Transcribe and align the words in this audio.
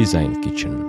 Design 0.00 0.40
Kitchen. 0.42 0.84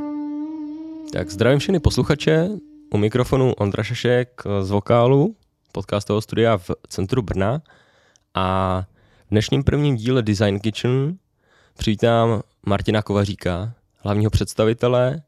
Tak 1.13 1.31
zdravím 1.31 1.59
všechny 1.59 1.79
posluchače, 1.79 2.49
u 2.93 2.97
mikrofonu 2.97 3.53
Ondra 3.53 3.83
Šašek 3.83 4.43
z 4.61 4.69
Vokálu, 4.69 5.35
podcastového 5.71 6.21
studia 6.21 6.57
v 6.57 6.71
centru 6.87 7.21
Brna 7.21 7.61
a 8.33 8.77
v 9.25 9.29
dnešním 9.31 9.63
prvním 9.63 9.95
díle 9.95 10.21
Design 10.21 10.59
Kitchen 10.59 11.17
přivítám 11.77 12.41
Martina 12.65 13.01
Kovaříka, 13.01 13.73
hlavního 13.97 14.31
představitele, 14.31 15.21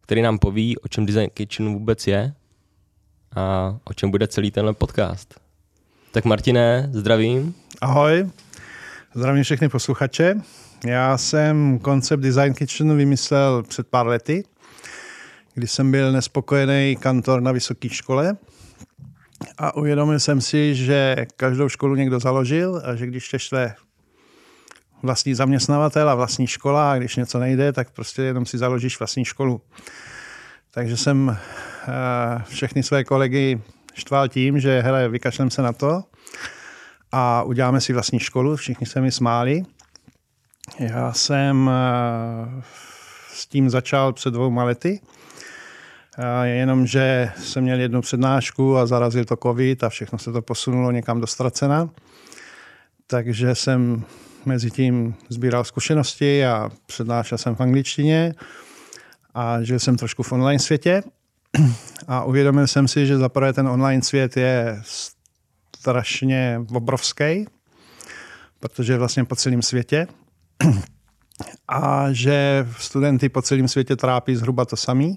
který 0.00 0.22
nám 0.22 0.38
poví, 0.38 0.78
o 0.78 0.88
čem 0.88 1.06
Design 1.06 1.30
Kitchen 1.34 1.72
vůbec 1.72 2.06
je 2.06 2.34
a 3.36 3.76
o 3.84 3.94
čem 3.94 4.10
bude 4.10 4.28
celý 4.28 4.50
tenhle 4.50 4.74
podcast. 4.74 5.40
Tak 6.12 6.24
Martine, 6.24 6.90
zdravím. 6.92 7.54
Ahoj, 7.80 8.30
zdravím 9.14 9.44
všechny 9.44 9.68
posluchače. 9.68 10.40
Já 10.86 11.18
jsem 11.18 11.78
koncept 11.78 12.20
Design 12.20 12.54
Kitchen 12.54 12.96
vymyslel 12.96 13.62
před 13.62 13.86
pár 13.88 14.06
lety, 14.06 14.44
kdy 15.54 15.66
jsem 15.66 15.90
byl 15.90 16.12
nespokojený 16.12 16.96
kantor 17.00 17.40
na 17.40 17.52
vysoké 17.52 17.88
škole 17.88 18.36
a 19.58 19.76
uvědomil 19.76 20.20
jsem 20.20 20.40
si, 20.40 20.74
že 20.74 21.16
každou 21.36 21.68
školu 21.68 21.94
někdo 21.94 22.20
založil 22.20 22.82
a 22.84 22.94
že 22.94 23.06
když 23.06 23.28
tě 23.28 23.74
vlastní 25.02 25.34
zaměstnavatel 25.34 26.10
a 26.10 26.14
vlastní 26.14 26.46
škola 26.46 26.92
a 26.92 26.98
když 26.98 27.16
něco 27.16 27.38
nejde, 27.38 27.72
tak 27.72 27.90
prostě 27.90 28.22
jenom 28.22 28.46
si 28.46 28.58
založíš 28.58 28.98
vlastní 28.98 29.24
školu. 29.24 29.60
Takže 30.70 30.96
jsem 30.96 31.36
eh, 31.36 32.42
všechny 32.48 32.82
své 32.82 33.04
kolegy 33.04 33.62
štval 33.94 34.28
tím, 34.28 34.60
že 34.60 34.80
hele, 34.80 35.08
vykašlem 35.08 35.50
se 35.50 35.62
na 35.62 35.72
to 35.72 36.04
a 37.12 37.42
uděláme 37.42 37.80
si 37.80 37.92
vlastní 37.92 38.18
školu. 38.18 38.56
Všichni 38.56 38.86
se 38.86 39.00
mi 39.00 39.12
smáli. 39.12 39.62
Já 40.78 41.12
jsem 41.12 41.70
eh, 41.72 42.62
s 43.32 43.46
tím 43.46 43.70
začal 43.70 44.12
před 44.12 44.30
dvouma 44.30 44.64
lety. 44.64 45.00
Jenomže 46.42 47.32
jsem 47.38 47.62
měl 47.64 47.80
jednu 47.80 48.00
přednášku 48.00 48.76
a 48.76 48.86
zarazil 48.86 49.24
to 49.24 49.36
covid 49.36 49.84
a 49.84 49.88
všechno 49.88 50.18
se 50.18 50.32
to 50.32 50.42
posunulo 50.42 50.90
někam 50.90 51.20
do 51.20 51.26
ztracena. 51.26 51.90
Takže 53.06 53.54
jsem 53.54 54.04
mezi 54.44 54.70
tím 54.70 55.14
sbíral 55.28 55.64
zkušenosti 55.64 56.46
a 56.46 56.70
přednášel 56.86 57.38
jsem 57.38 57.54
v 57.54 57.60
angličtině 57.60 58.34
a 59.34 59.62
žil 59.62 59.78
jsem 59.78 59.96
trošku 59.96 60.22
v 60.22 60.32
online 60.32 60.58
světě 60.58 61.02
a 62.08 62.24
uvědomil 62.24 62.66
jsem 62.66 62.88
si, 62.88 63.06
že 63.06 63.18
zaprvé 63.18 63.52
ten 63.52 63.68
online 63.68 64.02
svět 64.02 64.36
je 64.36 64.82
strašně 65.76 66.60
obrovský, 66.74 67.46
protože 68.60 68.92
je 68.92 68.98
vlastně 68.98 69.24
po 69.24 69.36
celém 69.36 69.62
světě 69.62 70.06
a 71.68 72.12
že 72.12 72.66
studenty 72.78 73.28
po 73.28 73.42
celém 73.42 73.68
světě 73.68 73.96
trápí 73.96 74.36
zhruba 74.36 74.64
to 74.64 74.76
samé, 74.76 75.08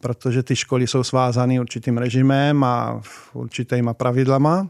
protože 0.00 0.42
ty 0.42 0.56
školy 0.56 0.86
jsou 0.86 1.04
svázány 1.04 1.60
určitým 1.60 1.98
režimem 1.98 2.64
a 2.64 3.00
určitýma 3.32 3.94
pravidlama 3.94 4.68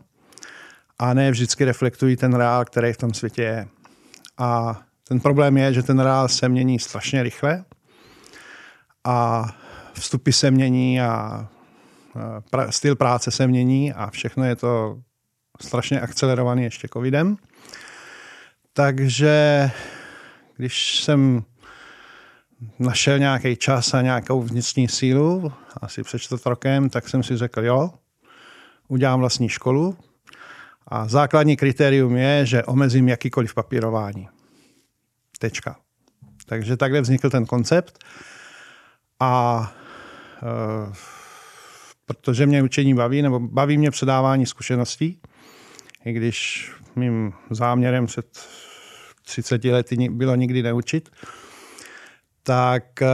a 0.98 1.14
ne 1.14 1.30
vždycky 1.30 1.64
reflektují 1.64 2.16
ten 2.16 2.34
reál, 2.34 2.64
který 2.64 2.92
v 2.92 2.96
tom 2.96 3.14
světě 3.14 3.42
je. 3.42 3.68
A 4.38 4.80
ten 5.08 5.20
problém 5.20 5.56
je, 5.56 5.72
že 5.72 5.82
ten 5.82 6.00
reál 6.00 6.28
se 6.28 6.48
mění 6.48 6.78
strašně 6.78 7.22
rychle 7.22 7.64
a 9.04 9.46
vstupy 9.92 10.32
se 10.32 10.50
mění 10.50 11.00
a 11.00 11.48
styl 12.70 12.96
práce 12.96 13.30
se 13.30 13.46
mění 13.46 13.92
a 13.92 14.10
všechno 14.10 14.44
je 14.44 14.56
to 14.56 14.98
strašně 15.60 16.00
akcelerovaný 16.00 16.62
ještě 16.62 16.88
covidem. 16.92 17.36
Takže 18.76 19.70
když 20.56 21.02
jsem 21.02 21.44
našel 22.78 23.18
nějaký 23.18 23.56
čas 23.56 23.94
a 23.94 24.02
nějakou 24.02 24.42
vnitřní 24.42 24.88
sílu, 24.88 25.52
asi 25.82 26.02
před 26.02 26.18
čtvrt 26.18 26.46
rokem, 26.46 26.90
tak 26.90 27.08
jsem 27.08 27.22
si 27.22 27.36
řekl, 27.36 27.64
jo, 27.64 27.90
udělám 28.88 29.20
vlastní 29.20 29.48
školu 29.48 29.96
a 30.88 31.08
základní 31.08 31.56
kritérium 31.56 32.16
je, 32.16 32.46
že 32.46 32.64
omezím 32.64 33.08
jakýkoliv 33.08 33.54
papírování. 33.54 34.28
Tečka. 35.38 35.76
Takže 36.46 36.76
takhle 36.76 37.00
vznikl 37.00 37.30
ten 37.30 37.46
koncept 37.46 38.04
a 39.20 39.72
e, 40.42 40.94
protože 42.06 42.46
mě 42.46 42.62
učení 42.62 42.94
baví, 42.94 43.22
nebo 43.22 43.40
baví 43.40 43.78
mě 43.78 43.90
předávání 43.90 44.46
zkušeností, 44.46 45.20
i 46.04 46.12
když 46.12 46.70
mým 46.96 47.32
záměrem 47.50 48.06
před 48.06 48.26
30 49.26 49.64
lety 49.64 50.08
bylo 50.10 50.34
nikdy 50.34 50.62
neučit, 50.62 51.10
tak 52.42 53.02
eh, 53.02 53.06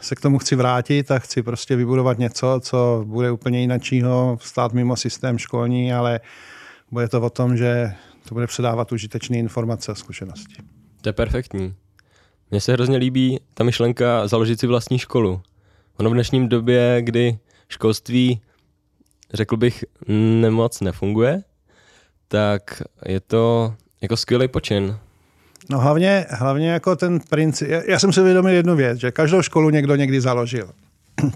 se 0.00 0.14
k 0.14 0.20
tomu 0.20 0.38
chci 0.38 0.56
vrátit 0.56 1.10
a 1.10 1.18
chci 1.18 1.42
prostě 1.42 1.76
vybudovat 1.76 2.18
něco, 2.18 2.60
co 2.62 3.04
bude 3.06 3.30
úplně 3.30 3.60
jinačího, 3.60 4.38
stát 4.40 4.72
mimo 4.72 4.96
systém 4.96 5.38
školní, 5.38 5.92
ale 5.92 6.20
bude 6.90 7.08
to 7.08 7.20
o 7.20 7.30
tom, 7.30 7.56
že 7.56 7.92
to 8.28 8.34
bude 8.34 8.46
předávat 8.46 8.92
užitečné 8.92 9.38
informace 9.38 9.92
a 9.92 9.94
zkušenosti. 9.94 10.54
To 11.00 11.08
je 11.08 11.12
perfektní. 11.12 11.74
Mně 12.50 12.60
se 12.60 12.72
hrozně 12.72 12.96
líbí 12.96 13.40
ta 13.54 13.64
myšlenka 13.64 14.28
založit 14.28 14.60
si 14.60 14.66
vlastní 14.66 14.98
školu. 14.98 15.42
Ono 15.96 16.10
v 16.10 16.12
dnešním 16.12 16.48
době, 16.48 17.02
kdy 17.02 17.38
školství, 17.68 18.40
řekl 19.32 19.56
bych, 19.56 19.84
nemoc 20.40 20.80
nefunguje, 20.80 21.42
tak 22.32 22.82
je 23.06 23.20
to 23.20 23.74
jako 24.00 24.16
skvělý 24.16 24.48
počin. 24.48 24.96
No 25.70 25.78
hlavně, 25.78 26.26
hlavně 26.30 26.70
jako 26.70 26.96
ten 26.96 27.20
princip, 27.20 27.68
já, 27.86 27.98
jsem 27.98 28.12
si 28.12 28.20
uvědomil 28.20 28.54
jednu 28.54 28.76
věc, 28.76 28.98
že 28.98 29.10
každou 29.10 29.42
školu 29.42 29.70
někdo 29.70 29.96
někdy 29.96 30.20
založil. 30.20 30.70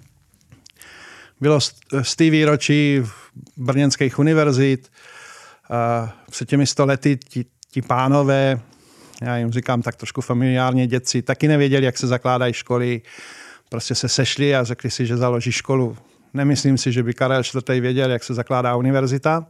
Bylo 1.41 1.61
z 2.03 2.17
té 2.17 2.31
výročí 2.31 3.03
brněnských 3.57 4.19
univerzit, 4.19 4.93
a 5.71 6.13
před 6.31 6.49
těmi 6.49 6.67
sto 6.67 6.87
lety 6.87 7.19
ti, 7.29 7.45
ti 7.71 7.83
pánové, 7.83 8.61
já 9.23 9.37
jim 9.37 9.53
říkám 9.53 9.83
tak 9.83 9.97
trošku 9.97 10.21
familiárně, 10.21 10.87
děci, 10.87 11.23
taky 11.23 11.49
nevěděli, 11.49 11.85
jak 11.85 11.99
se 11.99 12.07
zakládají 12.07 12.53
školy, 12.53 13.03
prostě 13.69 13.95
se 13.95 14.09
sešli 14.09 14.57
a 14.57 14.65
řekli 14.65 14.91
si, 14.91 15.07
že 15.07 15.17
založí 15.17 15.53
školu. 15.53 15.97
Nemyslím 16.35 16.79
si, 16.79 16.93
že 16.93 17.03
by 17.03 17.15
Karel 17.15 17.41
IV. 17.41 17.69
věděl, 17.69 18.11
jak 18.11 18.25
se 18.25 18.35
zakládá 18.35 18.77
univerzita. 18.77 19.47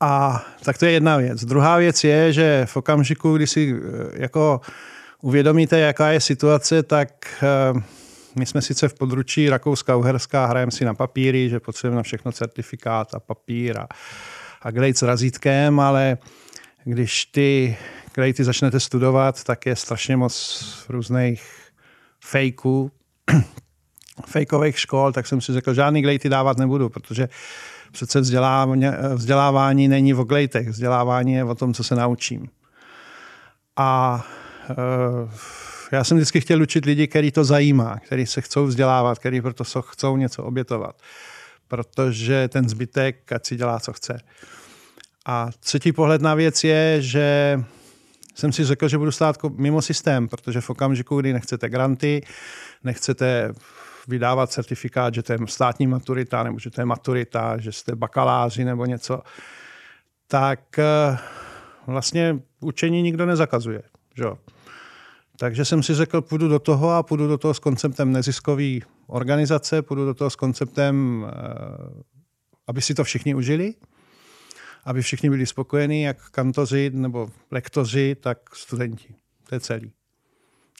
A 0.00 0.44
tak 0.64 0.78
to 0.78 0.86
je 0.86 0.92
jedna 0.92 1.16
věc. 1.16 1.44
Druhá 1.44 1.76
věc 1.76 2.04
je, 2.04 2.32
že 2.32 2.66
v 2.66 2.76
okamžiku, 2.76 3.36
kdy 3.36 3.46
si 3.46 3.74
eh, 3.74 4.22
jako 4.22 4.60
uvědomíte, 5.22 5.78
jaká 5.78 6.10
je 6.10 6.20
situace, 6.20 6.82
tak 6.82 7.08
eh, 7.42 7.80
my 8.36 8.46
jsme 8.46 8.62
sice 8.62 8.88
v 8.88 8.94
područí 8.94 9.48
Rakouska, 9.48 9.96
Uherská, 9.96 10.46
hrajeme 10.46 10.72
si 10.72 10.84
na 10.84 10.94
papíry, 10.94 11.48
že 11.48 11.60
potřebujeme 11.60 11.96
na 11.96 12.02
všechno 12.02 12.32
certifikát 12.32 13.14
a 13.14 13.20
papír 13.20 13.78
a, 13.78 13.86
a 14.62 14.70
glejc 14.70 15.02
razítkem, 15.02 15.80
ale 15.80 16.18
když 16.84 17.24
ty 17.24 17.76
glejty 18.14 18.44
začnete 18.44 18.80
studovat, 18.80 19.44
tak 19.44 19.66
je 19.66 19.76
strašně 19.76 20.16
moc 20.16 20.64
různých 20.88 21.42
fejků, 22.24 22.90
fejkových 24.26 24.78
škol, 24.78 25.12
tak 25.12 25.26
jsem 25.26 25.40
si 25.40 25.52
řekl, 25.52 25.74
žádný 25.74 26.02
glejty 26.02 26.28
dávat 26.28 26.58
nebudu, 26.58 26.88
protože 26.88 27.28
Přece 27.92 28.20
vzdělávání, 29.14 29.88
není 29.88 30.14
o 30.14 30.24
glejtech, 30.24 30.68
vzdělávání 30.68 31.32
je 31.32 31.44
o 31.44 31.54
tom, 31.54 31.74
co 31.74 31.84
se 31.84 31.94
naučím. 31.94 32.48
A 33.76 34.24
e, 34.70 35.96
já 35.96 36.04
jsem 36.04 36.16
vždycky 36.16 36.40
chtěl 36.40 36.62
učit 36.62 36.84
lidi, 36.84 37.06
který 37.06 37.32
to 37.32 37.44
zajímá, 37.44 37.98
který 38.06 38.26
se 38.26 38.40
chcou 38.40 38.66
vzdělávat, 38.66 39.18
který 39.18 39.40
proto 39.40 39.82
chcou 39.82 40.16
něco 40.16 40.44
obětovat. 40.44 40.96
Protože 41.68 42.48
ten 42.48 42.68
zbytek, 42.68 43.32
ať 43.32 43.46
si 43.46 43.56
dělá, 43.56 43.80
co 43.80 43.92
chce. 43.92 44.20
A 45.26 45.50
třetí 45.60 45.92
pohled 45.92 46.22
na 46.22 46.34
věc 46.34 46.64
je, 46.64 47.02
že 47.02 47.60
jsem 48.34 48.52
si 48.52 48.64
řekl, 48.64 48.88
že 48.88 48.98
budu 48.98 49.12
stát 49.12 49.36
mimo 49.56 49.82
systém, 49.82 50.28
protože 50.28 50.60
v 50.60 50.70
okamžiku, 50.70 51.20
kdy 51.20 51.32
nechcete 51.32 51.68
granty, 51.68 52.22
nechcete 52.84 53.52
vydávat 54.08 54.50
certifikát, 54.50 55.14
že 55.14 55.22
to 55.22 55.32
je 55.32 55.38
státní 55.46 55.86
maturita, 55.86 56.42
nebo 56.42 56.58
že 56.58 56.70
to 56.70 56.80
je 56.80 56.84
maturita, 56.84 57.58
že 57.58 57.72
jste 57.72 57.96
bakaláři 57.96 58.64
nebo 58.64 58.86
něco, 58.86 59.22
tak 60.26 60.78
eh, 60.78 61.18
vlastně 61.86 62.38
učení 62.60 63.02
nikdo 63.02 63.26
nezakazuje. 63.26 63.82
Že? 64.14 64.24
Takže 65.38 65.64
jsem 65.64 65.82
si 65.82 65.94
řekl, 65.94 66.22
půjdu 66.22 66.48
do 66.48 66.58
toho 66.58 66.90
a 66.90 67.02
půjdu 67.02 67.28
do 67.28 67.38
toho 67.38 67.54
s 67.54 67.58
konceptem 67.58 68.12
neziskové 68.12 68.78
organizace, 69.06 69.82
půjdu 69.82 70.04
do 70.04 70.14
toho 70.14 70.30
s 70.30 70.36
konceptem, 70.36 71.26
eh, 71.28 72.02
aby 72.66 72.82
si 72.82 72.94
to 72.94 73.04
všichni 73.04 73.34
užili, 73.34 73.74
aby 74.84 75.02
všichni 75.02 75.30
byli 75.30 75.46
spokojení, 75.46 76.02
jak 76.02 76.30
kantoři 76.30 76.90
nebo 76.94 77.28
lektoři, 77.50 78.16
tak 78.20 78.56
studenti. 78.56 79.14
To 79.48 79.54
je 79.54 79.60
celý 79.60 79.92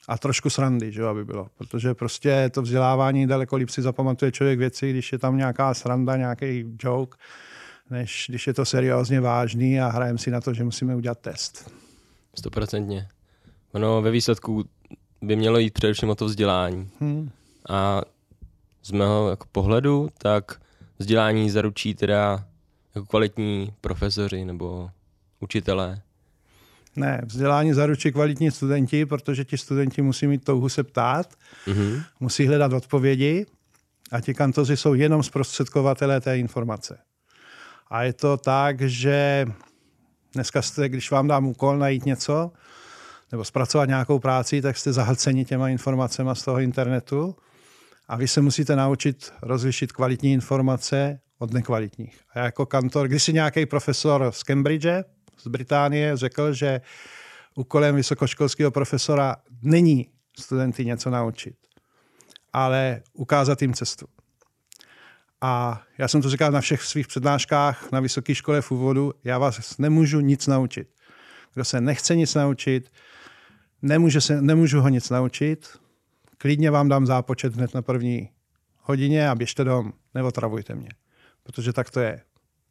a 0.07 0.17
trošku 0.17 0.49
srandy, 0.49 0.91
že 0.91 1.05
aby 1.05 1.25
bylo. 1.25 1.47
Protože 1.57 1.93
prostě 1.93 2.49
to 2.53 2.61
vzdělávání 2.61 3.27
daleko 3.27 3.55
líp 3.55 3.69
si 3.69 3.81
zapamatuje 3.81 4.31
člověk 4.31 4.59
věci, 4.59 4.89
když 4.89 5.11
je 5.11 5.19
tam 5.19 5.37
nějaká 5.37 5.73
sranda, 5.73 6.17
nějaký 6.17 6.77
joke, 6.83 7.17
než 7.89 8.25
když 8.29 8.47
je 8.47 8.53
to 8.53 8.65
seriózně 8.65 9.21
vážný 9.21 9.81
a 9.81 9.87
hrajeme 9.87 10.19
si 10.19 10.31
na 10.31 10.41
to, 10.41 10.53
že 10.53 10.63
musíme 10.63 10.95
udělat 10.95 11.19
test. 11.19 11.73
Stoprocentně. 12.35 13.07
Ono 13.71 14.01
ve 14.01 14.11
výsledku 14.11 14.65
by 15.21 15.35
mělo 15.35 15.57
jít 15.57 15.73
především 15.73 16.09
o 16.09 16.15
to 16.15 16.25
vzdělání. 16.25 16.89
Hmm. 16.99 17.31
A 17.69 18.01
z 18.83 18.91
mého 18.91 19.29
jako 19.29 19.47
pohledu, 19.51 20.09
tak 20.17 20.61
vzdělání 20.99 21.49
zaručí 21.49 21.95
teda 21.95 22.45
jako 22.95 23.07
kvalitní 23.07 23.73
profesoři 23.81 24.45
nebo 24.45 24.89
učitelé. 25.39 26.01
Ne, 26.99 27.21
vzdělání 27.25 27.73
zaručí 27.73 28.11
kvalitní 28.11 28.51
studenti, 28.51 29.05
protože 29.05 29.45
ti 29.45 29.57
studenti 29.57 30.01
musí 30.01 30.27
mít 30.27 30.43
touhu 30.43 30.69
se 30.69 30.83
ptát, 30.83 31.33
Mhm. 31.67 32.01
musí 32.19 32.47
hledat 32.47 32.73
odpovědi 32.73 33.45
a 34.11 34.21
ti 34.21 34.33
kantoři 34.33 34.77
jsou 34.77 34.93
jenom 34.93 35.23
zprostředkovatelé 35.23 36.21
té 36.21 36.37
informace. 36.37 36.97
A 37.87 38.03
je 38.03 38.13
to 38.13 38.37
tak, 38.37 38.81
že 38.81 39.45
dneska 40.33 40.61
jste, 40.61 40.89
když 40.89 41.11
vám 41.11 41.27
dám 41.27 41.47
úkol 41.47 41.77
najít 41.77 42.05
něco 42.05 42.51
nebo 43.31 43.45
zpracovat 43.45 43.85
nějakou 43.85 44.19
práci, 44.19 44.61
tak 44.61 44.77
jste 44.77 44.93
zahlceni 44.93 45.45
těma 45.45 45.69
informacemi 45.69 46.29
z 46.33 46.43
toho 46.43 46.59
internetu 46.59 47.35
a 48.07 48.15
vy 48.15 48.27
se 48.27 48.41
musíte 48.41 48.75
naučit 48.75 49.33
rozlišit 49.41 49.91
kvalitní 49.91 50.33
informace 50.33 51.19
od 51.39 51.53
nekvalitních. 51.53 52.19
A 52.33 52.39
jako 52.39 52.65
kantor, 52.65 53.07
když 53.07 53.23
si 53.23 53.33
nějaký 53.33 53.65
profesor 53.65 54.31
z 54.33 54.43
Cambridge, 54.43 54.87
z 55.39 55.47
Británie, 55.47 56.17
řekl, 56.17 56.53
že 56.53 56.81
úkolem 57.55 57.95
vysokoškolského 57.95 58.71
profesora 58.71 59.35
není 59.61 60.09
studenty 60.39 60.85
něco 60.85 61.09
naučit, 61.09 61.55
ale 62.53 63.01
ukázat 63.13 63.61
jim 63.61 63.73
cestu. 63.73 64.05
A 65.41 65.81
já 65.97 66.07
jsem 66.07 66.21
to 66.21 66.29
říkal 66.29 66.51
na 66.51 66.61
všech 66.61 66.81
svých 66.81 67.07
přednáškách 67.07 67.91
na 67.91 67.99
vysoké 67.99 68.35
škole 68.35 68.61
v 68.61 68.71
úvodu, 68.71 69.13
já 69.23 69.37
vás 69.37 69.77
nemůžu 69.77 70.19
nic 70.19 70.47
naučit. 70.47 70.87
Kdo 71.53 71.65
se 71.65 71.81
nechce 71.81 72.15
nic 72.15 72.35
naučit, 72.35 72.91
nemůže 73.81 74.21
se, 74.21 74.41
nemůžu 74.41 74.81
ho 74.81 74.89
nic 74.89 75.09
naučit, 75.09 75.79
klidně 76.37 76.71
vám 76.71 76.89
dám 76.89 77.05
zápočet 77.05 77.55
hned 77.55 77.73
na 77.73 77.81
první 77.81 78.29
hodině 78.77 79.29
a 79.29 79.35
běžte 79.35 79.63
dom, 79.63 79.93
neotravujte 80.13 80.75
mě. 80.75 80.89
Protože 81.43 81.73
tak 81.73 81.89
to 81.89 81.99
je. 81.99 82.21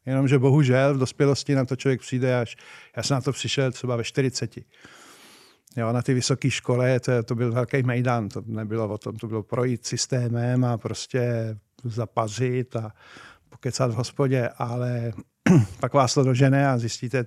Jenomže 0.09 0.39
bohužel 0.39 0.93
v 0.93 0.97
dospělosti 0.97 1.55
na 1.55 1.65
to 1.65 1.75
člověk 1.75 2.01
přijde 2.01 2.39
až, 2.39 2.55
já 2.97 3.03
jsem 3.03 3.15
na 3.15 3.21
to 3.21 3.31
přišel 3.31 3.71
třeba 3.71 3.95
ve 3.95 4.03
40. 4.03 4.55
Jo, 5.77 5.93
na 5.93 6.01
ty 6.01 6.13
vysoké 6.13 6.49
škole 6.49 6.99
to, 6.99 7.23
to 7.23 7.35
byl 7.35 7.51
velký 7.51 7.83
mejdan, 7.83 8.29
to 8.29 8.41
nebylo 8.45 8.89
o 8.89 8.97
tom, 8.97 9.15
to 9.15 9.27
bylo 9.27 9.43
projít 9.43 9.85
systémem 9.85 10.65
a 10.65 10.77
prostě 10.77 11.55
zapařit 11.83 12.75
a 12.75 12.91
pokecat 13.49 13.91
v 13.91 13.95
hospodě, 13.95 14.49
ale 14.57 15.13
pak 15.79 15.93
vás 15.93 16.13
to 16.13 16.23
dožene 16.23 16.69
a 16.69 16.77
zjistíte, 16.77 17.25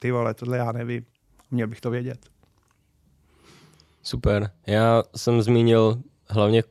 ty 0.00 0.10
vole, 0.10 0.34
tohle 0.34 0.56
já 0.56 0.72
nevím, 0.72 1.06
měl 1.50 1.68
bych 1.68 1.80
to 1.80 1.90
vědět. 1.90 2.26
Super. 4.02 4.50
Já 4.66 5.02
jsem 5.16 5.42
zmínil 5.42 6.02
hlavně 6.28 6.62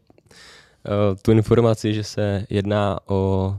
tu 1.21 1.31
informaci, 1.31 1.93
že 1.93 2.03
se 2.03 2.45
jedná 2.49 2.99
o 3.07 3.55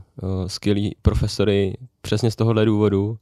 skvělý 0.47 0.95
profesory 1.01 1.77
přesně 2.01 2.31
z 2.31 2.35
tohohle 2.35 2.65
důvodu, 2.65 3.17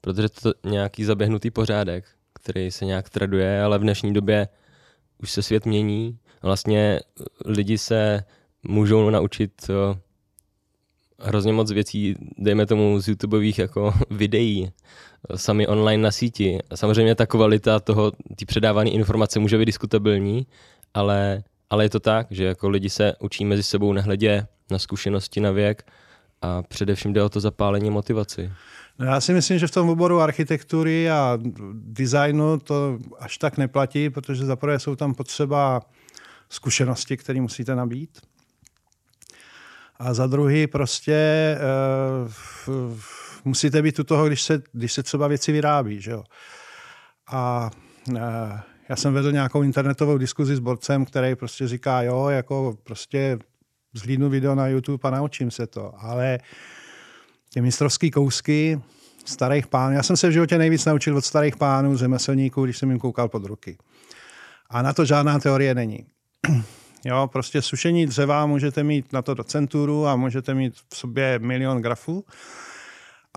protože 0.00 0.28
to 0.28 0.52
nějaký 0.64 1.04
zaběhnutý 1.04 1.50
pořádek, 1.50 2.04
který 2.34 2.70
se 2.70 2.84
nějak 2.84 3.10
traduje, 3.10 3.62
ale 3.62 3.78
v 3.78 3.82
dnešní 3.82 4.12
době 4.12 4.48
už 5.22 5.30
se 5.30 5.42
svět 5.42 5.66
mění. 5.66 6.18
Vlastně 6.42 7.00
lidi 7.44 7.78
se 7.78 8.24
můžou 8.62 9.10
naučit 9.10 9.52
uh, 9.68 9.96
hrozně 11.18 11.52
moc 11.52 11.72
věcí, 11.72 12.14
dejme 12.38 12.66
tomu 12.66 13.00
z 13.00 13.08
YouTubeových 13.08 13.58
jako 13.58 13.94
videí, 14.10 14.72
sami 15.34 15.66
online 15.66 16.02
na 16.02 16.10
síti. 16.10 16.58
Samozřejmě 16.74 17.14
ta 17.14 17.26
kvalita 17.26 17.80
toho, 17.80 18.12
ty 18.36 18.44
předávané 18.44 18.90
informace 18.90 19.38
může 19.38 19.58
být 19.58 19.64
diskutabilní, 19.64 20.46
ale, 20.94 21.42
ale 21.70 21.84
je 21.84 21.90
to 21.90 22.00
tak, 22.00 22.26
že 22.30 22.44
jako 22.44 22.68
lidi 22.68 22.90
se 22.90 23.12
učí 23.20 23.44
mezi 23.44 23.62
sebou 23.62 23.92
nehledě 23.92 24.46
na 24.70 24.78
zkušenosti, 24.78 25.40
na 25.40 25.50
věk 25.50 25.82
a 26.42 26.62
především 26.62 27.12
jde 27.12 27.22
o 27.22 27.28
to 27.28 27.40
zapálení 27.40 27.90
motivaci. 27.90 28.52
No 28.98 29.06
já 29.06 29.20
si 29.20 29.32
myslím, 29.32 29.58
že 29.58 29.66
v 29.66 29.70
tom 29.70 29.88
oboru 29.88 30.20
architektury 30.20 31.10
a 31.10 31.38
designu 31.72 32.58
to 32.58 32.98
až 33.18 33.38
tak 33.38 33.56
neplatí, 33.56 34.10
protože 34.10 34.44
zaprvé 34.44 34.78
jsou 34.78 34.96
tam 34.96 35.14
potřeba 35.14 35.80
zkušenosti, 36.48 37.16
které 37.16 37.40
musíte 37.40 37.74
nabít. 37.74 38.20
A 39.96 40.14
za 40.14 40.26
druhý 40.26 40.66
prostě 40.66 41.58
uh, 42.68 42.98
musíte 43.44 43.82
být 43.82 43.98
u 43.98 44.04
toho, 44.04 44.26
když 44.26 44.42
se, 44.42 44.62
když 44.72 44.92
se 44.92 45.02
třeba 45.02 45.28
věci 45.28 45.52
vyrábí. 45.52 46.00
Že 46.00 46.10
jo? 46.10 46.24
A 47.26 47.70
uh, 48.10 48.18
já 48.88 48.96
jsem 48.96 49.14
vedl 49.14 49.32
nějakou 49.32 49.62
internetovou 49.62 50.18
diskuzi 50.18 50.56
s 50.56 50.58
borcem, 50.58 51.04
který 51.04 51.34
prostě 51.34 51.68
říká, 51.68 52.02
jo, 52.02 52.28
jako 52.28 52.78
prostě 52.82 53.38
zhlídnu 53.94 54.28
video 54.28 54.54
na 54.54 54.68
YouTube 54.68 55.08
a 55.08 55.10
naučím 55.10 55.50
se 55.50 55.66
to. 55.66 55.92
Ale 55.98 56.38
ty 57.54 57.60
mistrovské 57.60 58.10
kousky 58.10 58.80
starých 59.24 59.66
pánů, 59.66 59.94
já 59.94 60.02
jsem 60.02 60.16
se 60.16 60.28
v 60.28 60.32
životě 60.32 60.58
nejvíc 60.58 60.84
naučil 60.84 61.16
od 61.16 61.24
starých 61.24 61.56
pánů, 61.56 61.96
řemeslníků, 61.96 62.64
když 62.64 62.78
jsem 62.78 62.90
jim 62.90 62.98
koukal 62.98 63.28
pod 63.28 63.44
ruky. 63.44 63.78
A 64.70 64.82
na 64.82 64.92
to 64.92 65.04
žádná 65.04 65.38
teorie 65.38 65.74
není. 65.74 66.06
Jo, 67.04 67.28
prostě 67.32 67.62
sušení 67.62 68.06
dřeva 68.06 68.46
můžete 68.46 68.82
mít 68.82 69.12
na 69.12 69.22
to 69.22 69.34
docenturu 69.34 70.06
a 70.06 70.16
můžete 70.16 70.54
mít 70.54 70.74
v 70.94 70.96
sobě 70.96 71.38
milion 71.38 71.82
grafů. 71.82 72.24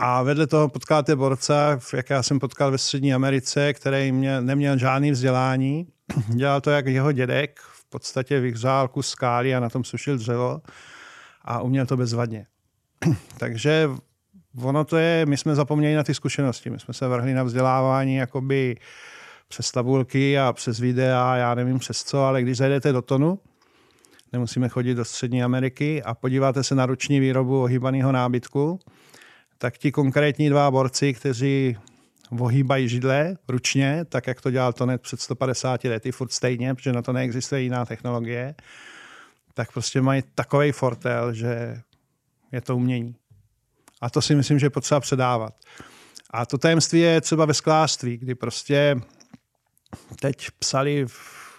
A 0.02 0.24
vedle 0.24 0.48
toho 0.48 0.70
potkáte 0.70 1.16
borce, 1.16 1.54
jak 1.94 2.10
já 2.10 2.24
jsem 2.24 2.40
potkal 2.40 2.72
ve 2.72 2.78
Střední 2.78 3.14
Americe, 3.14 3.74
který 3.74 4.12
mě, 4.12 4.42
neměl 4.42 4.78
žádný 4.78 5.12
vzdělání. 5.12 5.88
Dělal 6.28 6.62
to 6.62 6.70
jak 6.70 6.86
jeho 6.86 7.12
dědek, 7.12 7.60
v 7.60 7.90
podstatě 7.90 8.40
vyhřál 8.40 8.88
kus 8.88 9.10
skály 9.10 9.56
a 9.56 9.60
na 9.60 9.70
tom 9.70 9.84
sušil 9.84 10.18
dřevo 10.18 10.62
a 11.42 11.62
uměl 11.62 11.86
to 11.86 11.98
bezvadně. 11.98 12.46
Takže 13.38 13.90
ono 14.64 14.86
to 14.86 14.98
je, 14.98 15.26
my 15.26 15.38
jsme 15.38 15.56
zapomněli 15.56 15.96
na 15.96 16.04
ty 16.04 16.14
zkušenosti, 16.14 16.70
my 16.70 16.80
jsme 16.80 16.94
se 16.94 17.08
vrhli 17.08 17.34
na 17.34 17.44
vzdělávání 17.44 18.16
jakoby 18.16 18.76
přes 19.48 19.72
tabulky 19.72 20.40
a 20.40 20.54
přes 20.54 20.80
videa, 20.80 21.36
já 21.36 21.56
nevím 21.56 21.80
přes 21.80 22.04
co, 22.04 22.24
ale 22.24 22.42
když 22.42 22.58
zajdete 22.58 22.92
do 22.92 23.02
tonu, 23.02 23.40
nemusíme 24.34 24.70
chodit 24.70 24.96
do 24.96 25.06
Střední 25.06 25.44
Ameriky 25.44 26.04
a 26.04 26.14
podíváte 26.14 26.64
se 26.64 26.76
na 26.76 26.86
ruční 26.86 27.20
výrobu 27.20 27.62
ohýbaného 27.62 28.12
nábytku, 28.12 28.80
tak 29.62 29.78
ti 29.78 29.92
konkrétní 29.92 30.50
dva 30.50 30.72
borci, 30.72 31.14
kteří 31.14 31.78
ohýbají 32.40 32.90
židle 32.90 33.38
ručně, 33.48 34.06
tak 34.10 34.28
jak 34.28 34.42
to 34.42 34.52
dělal 34.52 34.74
Tonet 34.74 35.02
před 35.02 35.22
150 35.22 35.84
lety, 35.84 36.12
furt 36.12 36.32
stejně, 36.32 36.76
protože 36.76 36.94
na 36.94 37.02
to 37.02 37.14
neexistuje 37.14 37.62
jiná 37.62 37.86
technologie, 37.86 38.56
tak 39.54 39.72
prostě 39.72 40.02
mají 40.02 40.24
takový 40.36 40.72
fortel, 40.72 41.34
že 41.34 41.82
je 42.52 42.62
to 42.62 42.76
umění. 42.76 43.16
A 44.02 44.10
to 44.10 44.22
si 44.22 44.36
myslím, 44.36 44.60
že 44.60 44.66
je 44.66 44.70
potřeba 44.70 45.00
předávat. 45.00 45.54
A 46.30 46.46
to 46.46 46.58
tajemství 46.58 47.00
je 47.00 47.22
třeba 47.22 47.46
ve 47.46 47.54
sklářství, 47.54 48.18
kdy 48.18 48.36
prostě 48.36 48.96
teď 50.20 50.48
psali 50.60 51.06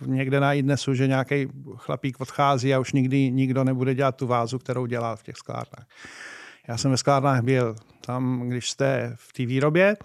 někde 0.06 0.40
na 0.40 0.54
idnesu, 0.54 0.94
že 0.94 1.06
nějaký 1.06 1.48
chlapík 1.76 2.20
odchází 2.20 2.74
a 2.74 2.78
už 2.78 2.92
nikdy 2.92 3.30
nikdo 3.30 3.64
nebude 3.64 3.94
dělat 3.94 4.16
tu 4.16 4.26
vázu, 4.26 4.58
kterou 4.58 4.86
dělal 4.86 5.16
v 5.16 5.22
těch 5.22 5.36
sklárnách. 5.36 5.86
Já 6.68 6.76
jsem 6.76 6.90
ve 6.90 6.96
sklárnách 6.96 7.42
byl 7.42 7.76
tam, 8.00 8.48
když 8.48 8.70
jste 8.70 9.12
v 9.14 9.32
té 9.32 9.46
výrobě, 9.46 9.96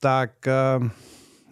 tak 0.00 0.30
uh, 0.78 0.88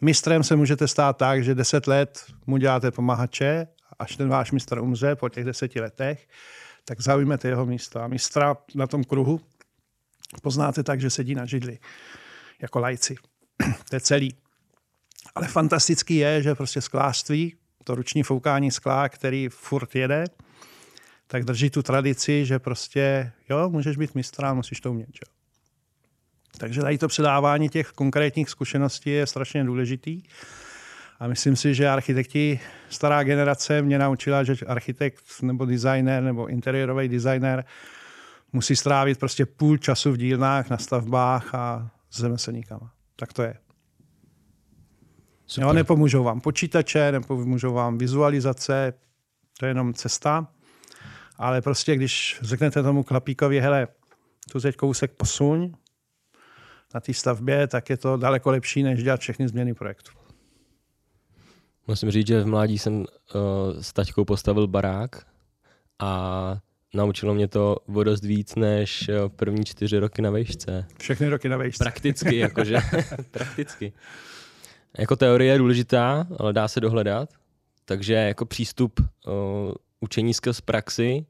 mistrem 0.03 0.43
se 0.43 0.57
můžete 0.57 0.89
stát 0.89 1.17
tak, 1.17 1.45
že 1.45 1.55
deset 1.55 1.87
let 1.87 2.25
mu 2.47 2.57
děláte 2.57 2.91
pomahače, 2.91 3.67
až 3.99 4.17
ten 4.17 4.29
váš 4.29 4.53
mistr 4.53 4.79
umře 4.79 5.17
po 5.17 5.29
těch 5.29 5.45
deseti 5.45 5.81
letech, 5.81 6.29
tak 6.85 7.01
zaujmete 7.01 7.49
jeho 7.49 7.67
místo. 7.67 8.01
A 8.01 8.09
mistra 8.09 8.57
na 8.75 8.87
tom 8.87 9.05
kruhu 9.05 9.41
poznáte 10.43 10.83
tak, 10.83 11.01
že 11.01 11.11
sedí 11.11 11.35
na 11.35 11.47
židli, 11.47 11.79
jako 12.63 12.79
lajci. 12.79 13.17
to 13.89 13.97
je 13.97 14.01
celý. 14.01 14.35
Ale 15.35 15.49
fantastický 15.49 16.17
je, 16.17 16.43
že 16.43 16.55
prostě 16.55 16.81
sklářství, 16.81 17.55
to 17.85 17.95
ruční 17.95 18.23
foukání 18.23 18.71
skla, 18.71 19.09
který 19.09 19.49
furt 19.49 19.95
jede, 19.95 20.25
tak 21.31 21.45
drží 21.45 21.71
tu 21.71 21.83
tradici, 21.83 22.47
že 22.47 22.59
prostě, 22.59 23.33
jo, 23.51 23.71
můžeš 23.71 23.97
být 23.97 24.15
mistra, 24.15 24.55
musíš 24.55 24.81
to 24.81 24.91
umět. 24.91 25.09
Jo. 25.09 25.33
Takže 26.59 26.83
tady 26.83 26.99
to 26.99 27.09
předávání 27.09 27.69
těch 27.69 27.89
konkrétních 27.89 28.51
zkušeností 28.51 29.11
je 29.11 29.27
strašně 29.27 29.65
důležitý. 29.65 30.23
A 31.21 31.27
myslím 31.27 31.57
si, 31.57 31.75
že 31.75 31.89
architekti, 31.89 32.61
stará 32.89 33.23
generace 33.23 33.83
mě 33.83 33.99
naučila, 33.99 34.45
že 34.45 34.55
architekt 34.67 35.25
nebo 35.43 35.65
designer 35.65 36.23
nebo 36.23 36.47
interiérový 36.47 37.09
designer 37.09 37.65
musí 38.53 38.77
strávit 38.77 39.19
prostě 39.19 39.47
půl 39.47 39.77
času 39.77 40.13
v 40.13 40.17
dílnách, 40.17 40.71
na 40.71 40.79
stavbách 40.79 41.55
a 41.55 41.91
s 42.11 42.21
řemeslníkama. 42.21 42.93
Tak 43.17 43.33
to 43.33 43.43
je. 43.43 43.55
Jo, 45.59 45.73
nepomůžou 45.73 46.25
vám 46.25 46.41
počítače, 46.41 47.13
nepomůžou 47.13 47.73
vám 47.73 47.99
vizualizace, 47.99 48.93
to 49.59 49.67
je 49.67 49.71
jenom 49.71 49.95
cesta. 49.95 50.49
Ale 51.39 51.63
prostě, 51.63 51.97
když 51.97 52.39
řeknete 52.43 52.83
tomu 52.83 53.03
klapíkovi, 53.03 53.61
hele, 53.61 53.89
tu 54.53 54.61
teď 54.61 54.77
kousek 54.77 55.13
posuň 55.13 55.73
na 56.95 57.01
té 57.01 57.15
stavbě, 57.15 57.67
tak 57.67 57.91
je 57.91 57.97
to 57.97 58.17
daleko 58.17 58.51
lepší, 58.51 58.83
než 58.83 59.03
dělat 59.03 59.21
všechny 59.21 59.49
změny 59.49 59.75
projektu. 59.75 60.11
Musím 61.87 62.11
říct, 62.11 62.27
že 62.27 62.43
v 62.43 62.47
mládí 62.47 62.79
jsem 62.79 62.95
uh, 62.95 63.05
s 63.81 63.93
taťkou 63.93 64.25
postavil 64.25 64.67
barák 64.67 65.27
a 65.99 66.59
naučilo 66.95 67.35
mě 67.35 67.49
to 67.49 67.77
o 67.95 68.05
dost 68.05 68.25
víc 68.25 68.55
než 68.55 69.09
eh, 69.09 69.29
první 69.29 69.65
čtyři 69.65 69.99
roky 69.99 70.23
na 70.23 70.31
vejšce. 70.31 70.87
Všechny 70.99 71.29
roky 71.29 71.49
na 71.49 71.57
vejšce. 71.57 71.85
Prakticky, 71.85 72.37
jakože. 72.39 72.79
Prakticky. 73.31 73.93
Jako 74.99 75.17
teorie 75.17 75.53
je 75.53 75.59
důležitá, 75.59 76.27
ale 76.39 76.53
dá 76.53 76.69
se 76.69 76.81
dohledat. 76.81 77.29
Takže 77.85 78.15
jako 78.15 78.47
přístup 78.47 79.01
uh, 79.01 79.73
učení 80.01 80.35
z 80.35 80.61
praxi 80.65 81.27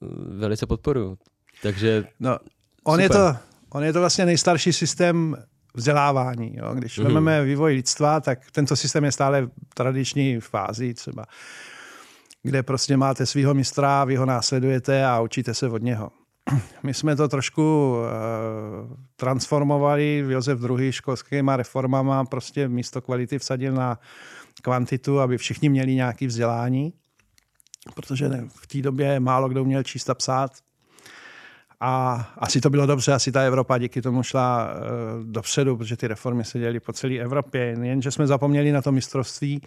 uh, 0.00 0.08
velice 0.38 0.66
podporuji. 0.66 1.16
Takže 1.62 2.04
no, 2.20 2.38
on, 2.84 3.00
je 3.00 3.08
to, 3.08 3.36
on 3.70 3.84
je 3.84 3.92
to 3.92 4.00
vlastně 4.00 4.26
nejstarší 4.26 4.72
systém 4.72 5.36
vzdělávání. 5.74 6.56
Jo. 6.56 6.74
Když 6.74 6.98
mm-hmm. 6.98 7.04
vezmeme 7.04 7.44
vývoj 7.44 7.72
lidstva, 7.72 8.20
tak 8.20 8.50
tento 8.50 8.76
systém 8.76 9.04
je 9.04 9.12
stále 9.12 9.46
v 9.46 9.74
tradiční 9.74 10.40
fázi 10.40 10.94
třeba, 10.94 11.24
kde 12.42 12.62
prostě 12.62 12.96
máte 12.96 13.26
svého 13.26 13.54
mistra, 13.54 14.04
vy 14.04 14.16
ho 14.16 14.26
následujete 14.26 15.06
a 15.06 15.20
učíte 15.20 15.54
se 15.54 15.68
od 15.68 15.82
něho. 15.82 16.10
My 16.82 16.94
jsme 16.94 17.16
to 17.16 17.28
trošku 17.28 17.62
uh, 17.62 18.96
transformovali, 19.16 20.24
Josef 20.28 20.60
II. 20.78 20.92
školskýma 20.92 21.56
reformama 21.56 22.24
prostě 22.24 22.68
místo 22.68 23.00
kvality 23.00 23.38
vsadil 23.38 23.72
na 23.74 23.98
kvantitu, 24.62 25.20
aby 25.20 25.38
všichni 25.38 25.68
měli 25.68 25.94
nějaké 25.94 26.26
vzdělání, 26.26 26.92
protože 27.94 28.30
v 28.48 28.66
té 28.66 28.82
době 28.82 29.20
málo 29.20 29.48
kdo 29.48 29.64
měl 29.64 29.82
číst 29.82 30.10
a 30.10 30.14
psát. 30.14 30.50
A 31.80 32.14
asi 32.38 32.60
to 32.60 32.70
bylo 32.70 32.86
dobře, 32.86 33.12
asi 33.12 33.32
ta 33.32 33.42
Evropa 33.42 33.78
díky 33.78 34.02
tomu 34.02 34.22
šla 34.22 34.70
uh, 34.70 35.24
dopředu, 35.24 35.76
protože 35.76 35.96
ty 35.96 36.08
reformy 36.08 36.44
se 36.44 36.58
děly 36.58 36.80
po 36.80 36.92
celé 36.92 37.14
Evropě, 37.14 37.76
jenže 37.82 38.10
jsme 38.10 38.26
zapomněli 38.26 38.72
na 38.72 38.82
to 38.82 38.92
mistrovství 38.92 39.60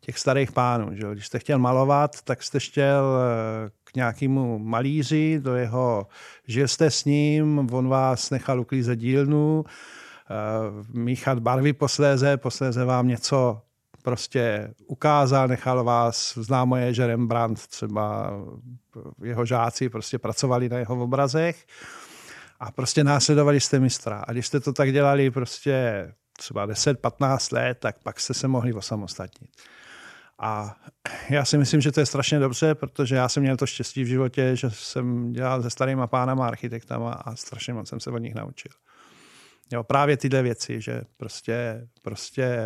těch 0.00 0.18
starých 0.18 0.52
pánů. 0.52 0.94
Že? 0.94 1.06
Když 1.12 1.26
jste 1.26 1.38
chtěl 1.38 1.58
malovat, 1.58 2.22
tak 2.22 2.42
jste 2.42 2.60
štěl 2.60 3.04
uh, 3.04 3.70
k 3.84 3.96
nějakému 3.96 4.58
malíři, 4.58 5.40
do 5.42 5.54
jeho, 5.54 6.06
žil 6.46 6.68
jste 6.68 6.90
s 6.90 7.04
ním, 7.04 7.68
on 7.72 7.88
vás 7.88 8.30
nechal 8.30 8.60
uklízet 8.60 8.98
dílnu, 8.98 9.64
uh, 9.64 10.96
míchat 10.96 11.38
barvy 11.38 11.72
posléze, 11.72 12.36
posléze 12.36 12.84
vám 12.84 13.08
něco 13.08 13.62
prostě 14.02 14.74
ukázal, 14.86 15.48
nechal 15.48 15.84
vás, 15.84 16.38
známo 16.38 16.76
je, 16.76 16.94
že 16.94 17.06
Rembrandt 17.06 17.66
třeba 17.66 18.32
jeho 19.24 19.46
žáci 19.46 19.88
prostě 19.88 20.18
pracovali 20.18 20.68
na 20.68 20.78
jeho 20.78 21.02
obrazech 21.02 21.66
a 22.60 22.72
prostě 22.72 23.04
následovali 23.04 23.60
jste 23.60 23.80
mistra. 23.80 24.24
A 24.26 24.32
když 24.32 24.46
jste 24.46 24.60
to 24.60 24.72
tak 24.72 24.92
dělali 24.92 25.30
prostě 25.30 26.06
třeba 26.38 26.66
10-15 26.66 27.56
let, 27.56 27.78
tak 27.80 27.96
pak 28.02 28.20
jste 28.20 28.34
se 28.34 28.48
mohli 28.48 28.72
osamostatnit. 28.72 29.50
A 30.38 30.76
já 31.30 31.44
si 31.44 31.58
myslím, 31.58 31.80
že 31.80 31.92
to 31.92 32.00
je 32.00 32.06
strašně 32.06 32.38
dobře, 32.38 32.74
protože 32.74 33.16
já 33.16 33.28
jsem 33.28 33.42
měl 33.42 33.56
to 33.56 33.66
štěstí 33.66 34.04
v 34.04 34.06
životě, 34.06 34.56
že 34.56 34.70
jsem 34.70 35.32
dělal 35.32 35.62
se 35.62 35.70
starýma 35.70 36.06
pánama 36.06 36.46
architektama 36.46 37.12
a 37.12 37.36
strašně 37.36 37.74
moc 37.74 37.88
jsem 37.88 38.00
se 38.00 38.10
od 38.10 38.18
nich 38.18 38.34
naučil. 38.34 38.72
Jo, 39.72 39.84
právě 39.84 40.16
tyhle 40.16 40.42
věci, 40.42 40.80
že 40.80 41.02
prostě, 41.16 41.86
prostě 42.02 42.58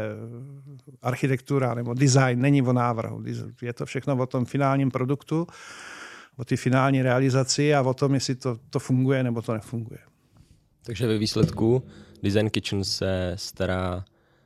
architektura 1.03 1.75
nebo 1.75 1.95
design 1.95 2.41
není 2.41 2.63
o 2.63 2.73
návrhu. 2.73 3.23
Je 3.63 3.73
to 3.73 3.87
všechno 3.87 4.17
o 4.17 4.27
tom 4.27 4.45
finálním 4.45 4.91
produktu, 4.91 5.47
o 6.37 6.45
ty 6.45 6.57
finální 6.57 7.03
realizaci 7.03 7.75
a 7.75 7.83
o 7.83 7.95
tom, 7.95 8.15
jestli 8.15 8.35
to, 8.35 8.59
to 8.71 8.79
funguje 8.79 9.23
nebo 9.23 9.43
to 9.43 9.53
nefunguje. 9.53 9.99
Takže 10.83 11.07
ve 11.07 11.19
výsledku 11.19 11.83
Design 12.23 12.51
Kitchen 12.51 12.85
se 12.85 13.33
stará 13.37 14.05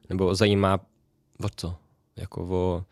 nebo 0.08 0.34
zajímá 0.34 0.80
o 1.42 1.48
co? 1.56 1.76
Jako 2.16 2.44
o, 2.44 2.84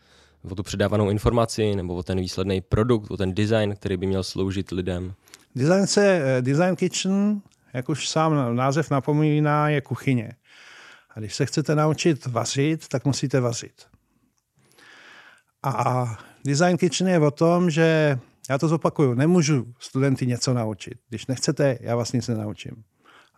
o 0.51 0.55
tu 0.55 0.63
předávanou 0.63 1.11
informaci 1.11 1.77
nebo 1.77 1.95
o 1.95 2.03
ten 2.03 2.21
výsledný 2.21 2.61
produkt, 2.61 3.11
o 3.11 3.17
ten 3.17 3.35
design, 3.35 3.75
který 3.75 3.97
by 3.97 4.07
měl 4.07 4.23
sloužit 4.23 4.71
lidem? 4.71 5.15
Design, 5.55 5.87
se, 5.87 6.23
eh, 6.25 6.43
design 6.43 6.77
Kitchen 6.77 7.41
jak 7.73 7.89
už 7.89 8.09
sám 8.09 8.57
název 8.57 8.91
napomíná, 8.91 9.69
je 9.69 9.81
kuchyně. 9.81 10.33
A 11.11 11.21
když 11.21 11.35
se 11.35 11.47
chcete 11.47 11.75
naučit 11.75 12.27
vařit, 12.27 12.89
tak 12.89 13.05
musíte 13.05 13.41
vařit. 13.41 13.87
A 15.63 16.19
design 16.45 16.77
kitchen 16.77 17.09
je 17.09 17.19
o 17.19 17.31
tom, 17.31 17.71
že 17.71 18.19
já 18.51 18.59
to 18.59 18.69
zopakuju, 18.69 19.15
nemůžu 19.15 19.75
studenty 19.79 20.27
něco 20.27 20.55
naučit. 20.55 20.99
Když 21.09 21.27
nechcete, 21.27 21.79
já 21.81 21.97
vás 21.97 22.13
nic 22.13 22.29
nenaučím. 22.29 22.85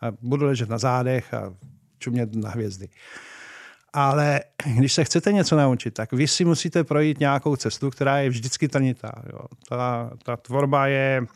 A 0.03 0.07
budu 0.23 0.47
ležet 0.47 0.69
na 0.69 0.79
zádech 0.79 1.35
a 1.35 1.55
čumět 1.99 2.35
na 2.35 2.51
hvězdy. 2.51 2.89
Ale 3.93 4.41
když 4.77 4.93
se 4.93 5.05
chcete 5.05 5.33
něco 5.33 5.57
naučit, 5.57 5.91
tak 5.91 6.13
vy 6.13 6.29
si 6.29 6.45
musíte 6.45 6.85
projít 6.85 7.21
nějakou 7.21 7.57
cestu, 7.57 7.91
která 7.91 8.19
je 8.19 8.29
vždycky 8.29 8.69
trnitá. 8.69 9.13
Jo. 9.33 9.41
Ta, 9.69 10.11
ta 10.23 10.37
tvorba 10.37 10.87
je 10.87 11.27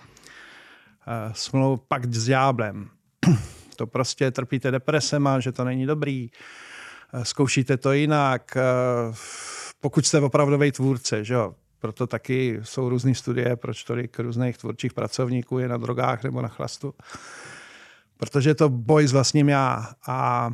uh, 1.07 1.33
smlouv 1.33 1.81
pakt 1.89 2.15
s 2.15 2.27
dňáblem. 2.27 2.89
to 3.77 3.87
prostě 3.87 4.31
trpíte 4.31 4.71
depresema, 4.71 5.41
že 5.41 5.53
to 5.53 5.65
není 5.65 5.87
dobrý, 5.87 6.31
uh, 7.15 7.23
zkoušíte 7.23 7.77
to 7.77 7.93
jinak. 7.93 8.57
Uh, 8.57 9.15
pokud 9.81 10.07
jste 10.07 10.21
opravdový 10.21 10.73
tvůrce, 10.73 11.25
že 11.25 11.35
jo, 11.35 11.55
proto 11.85 12.07
taky 12.07 12.61
jsou 12.63 12.89
různé 12.89 13.15
studie, 13.15 13.57
proč 13.57 13.85
tolik 13.85 14.19
různých 14.19 14.59
tvůrčích 14.59 14.93
pracovníků 14.93 15.59
je 15.59 15.69
na 15.69 15.77
drogách 15.77 16.25
nebo 16.25 16.43
na 16.43 16.49
chlastu. 16.49 16.95
Protože 18.17 18.51
je 18.51 18.55
to 18.55 18.69
boj 18.69 19.07
s 19.07 19.13
vlastním 19.13 19.49
já. 19.49 19.93
A 20.07 20.51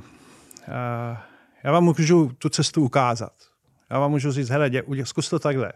já 1.64 1.73
vám 1.73 1.85
můžu 1.85 2.33
tu 2.38 2.49
cestu 2.49 2.85
ukázat. 2.85 3.33
Já 3.90 3.99
vám 3.99 4.11
můžu 4.11 4.33
říct, 4.33 4.49
hele, 4.49 4.71
zkus 5.02 5.28
to 5.28 5.38
takhle. 5.38 5.73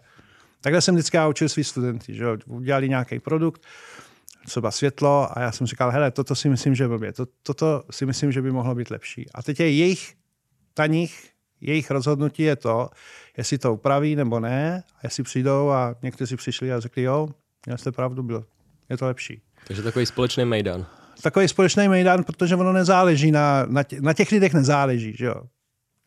Takhle 0.61 0.81
jsem 0.81 0.95
vždycky 0.95 1.19
učil 1.29 1.49
svý 1.49 1.65
studenty, 1.65 2.15
že 2.15 2.27
udělali 2.47 2.89
nějaký 2.89 3.21
produkt, 3.21 3.63
třeba 4.47 4.71
světlo 4.71 5.39
a 5.39 5.41
já 5.41 5.53
jsem 5.53 5.67
říkal, 5.67 5.91
hele, 5.91 6.11
toto 6.11 6.35
si 6.35 6.49
myslím, 6.49 6.75
že 6.75 6.89
blbě, 6.89 7.13
to, 7.13 7.27
toto 7.43 7.83
si 7.91 8.07
myslím, 8.07 8.33
že 8.33 8.43
by 8.43 8.51
mohlo 8.51 8.75
být 8.75 8.91
lepší. 8.91 9.27
A 9.35 9.43
teď 9.43 9.61
je 9.61 9.71
jejich 9.71 10.15
taních, 10.75 11.31
jejich 11.61 11.91
rozhodnutí 11.91 12.43
je 12.43 12.57
to, 12.57 12.89
jestli 13.37 13.59
to 13.59 13.75
upraví 13.75 14.17
nebo 14.17 14.41
ne, 14.41 14.83
a 14.97 15.01
jestli 15.03 15.23
přijdou 15.23 15.71
a 15.71 15.95
někteří 16.03 16.37
přišli 16.37 16.73
a 16.73 16.81
řekli, 16.81 17.03
jo, 17.03 17.29
měl 17.67 17.79
jste 17.79 17.93
pravdu, 17.93 18.23
bylo, 18.23 18.45
je 18.91 18.97
to 18.97 19.07
lepší. 19.07 19.43
Takže 19.67 19.83
takový 19.83 20.07
společný 20.07 20.45
mejdan. 20.45 20.87
Takový 21.23 21.49
společný 21.49 21.89
mejdan, 21.89 22.25
protože 22.25 22.57
ono 22.57 22.73
nezáleží 22.73 23.31
na, 23.31 23.67
na, 23.67 23.83
tě, 23.83 24.01
na 24.01 24.13
těch 24.13 24.33
lidech 24.33 24.55
nezáleží, 24.55 25.17
že 25.17 25.27
jo. 25.27 25.43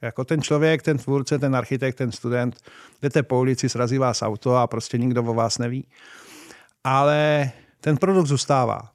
Jako 0.02 0.26
ten 0.26 0.42
člověk, 0.42 0.82
ten 0.82 0.98
tvůrce, 0.98 1.40
ten 1.40 1.56
architekt, 1.56 1.96
ten 1.96 2.12
student, 2.12 2.58
jdete 3.02 3.24
po 3.24 3.40
ulici, 3.40 3.70
srazí 3.70 3.98
vás 3.98 4.22
auto 4.22 4.56
a 4.56 4.68
prostě 4.68 4.98
nikdo 4.98 5.24
o 5.24 5.34
vás 5.34 5.58
neví. 5.58 5.88
Ale 6.84 7.52
ten 7.82 7.98
produkt 7.98 8.28
zůstává. 8.28 8.92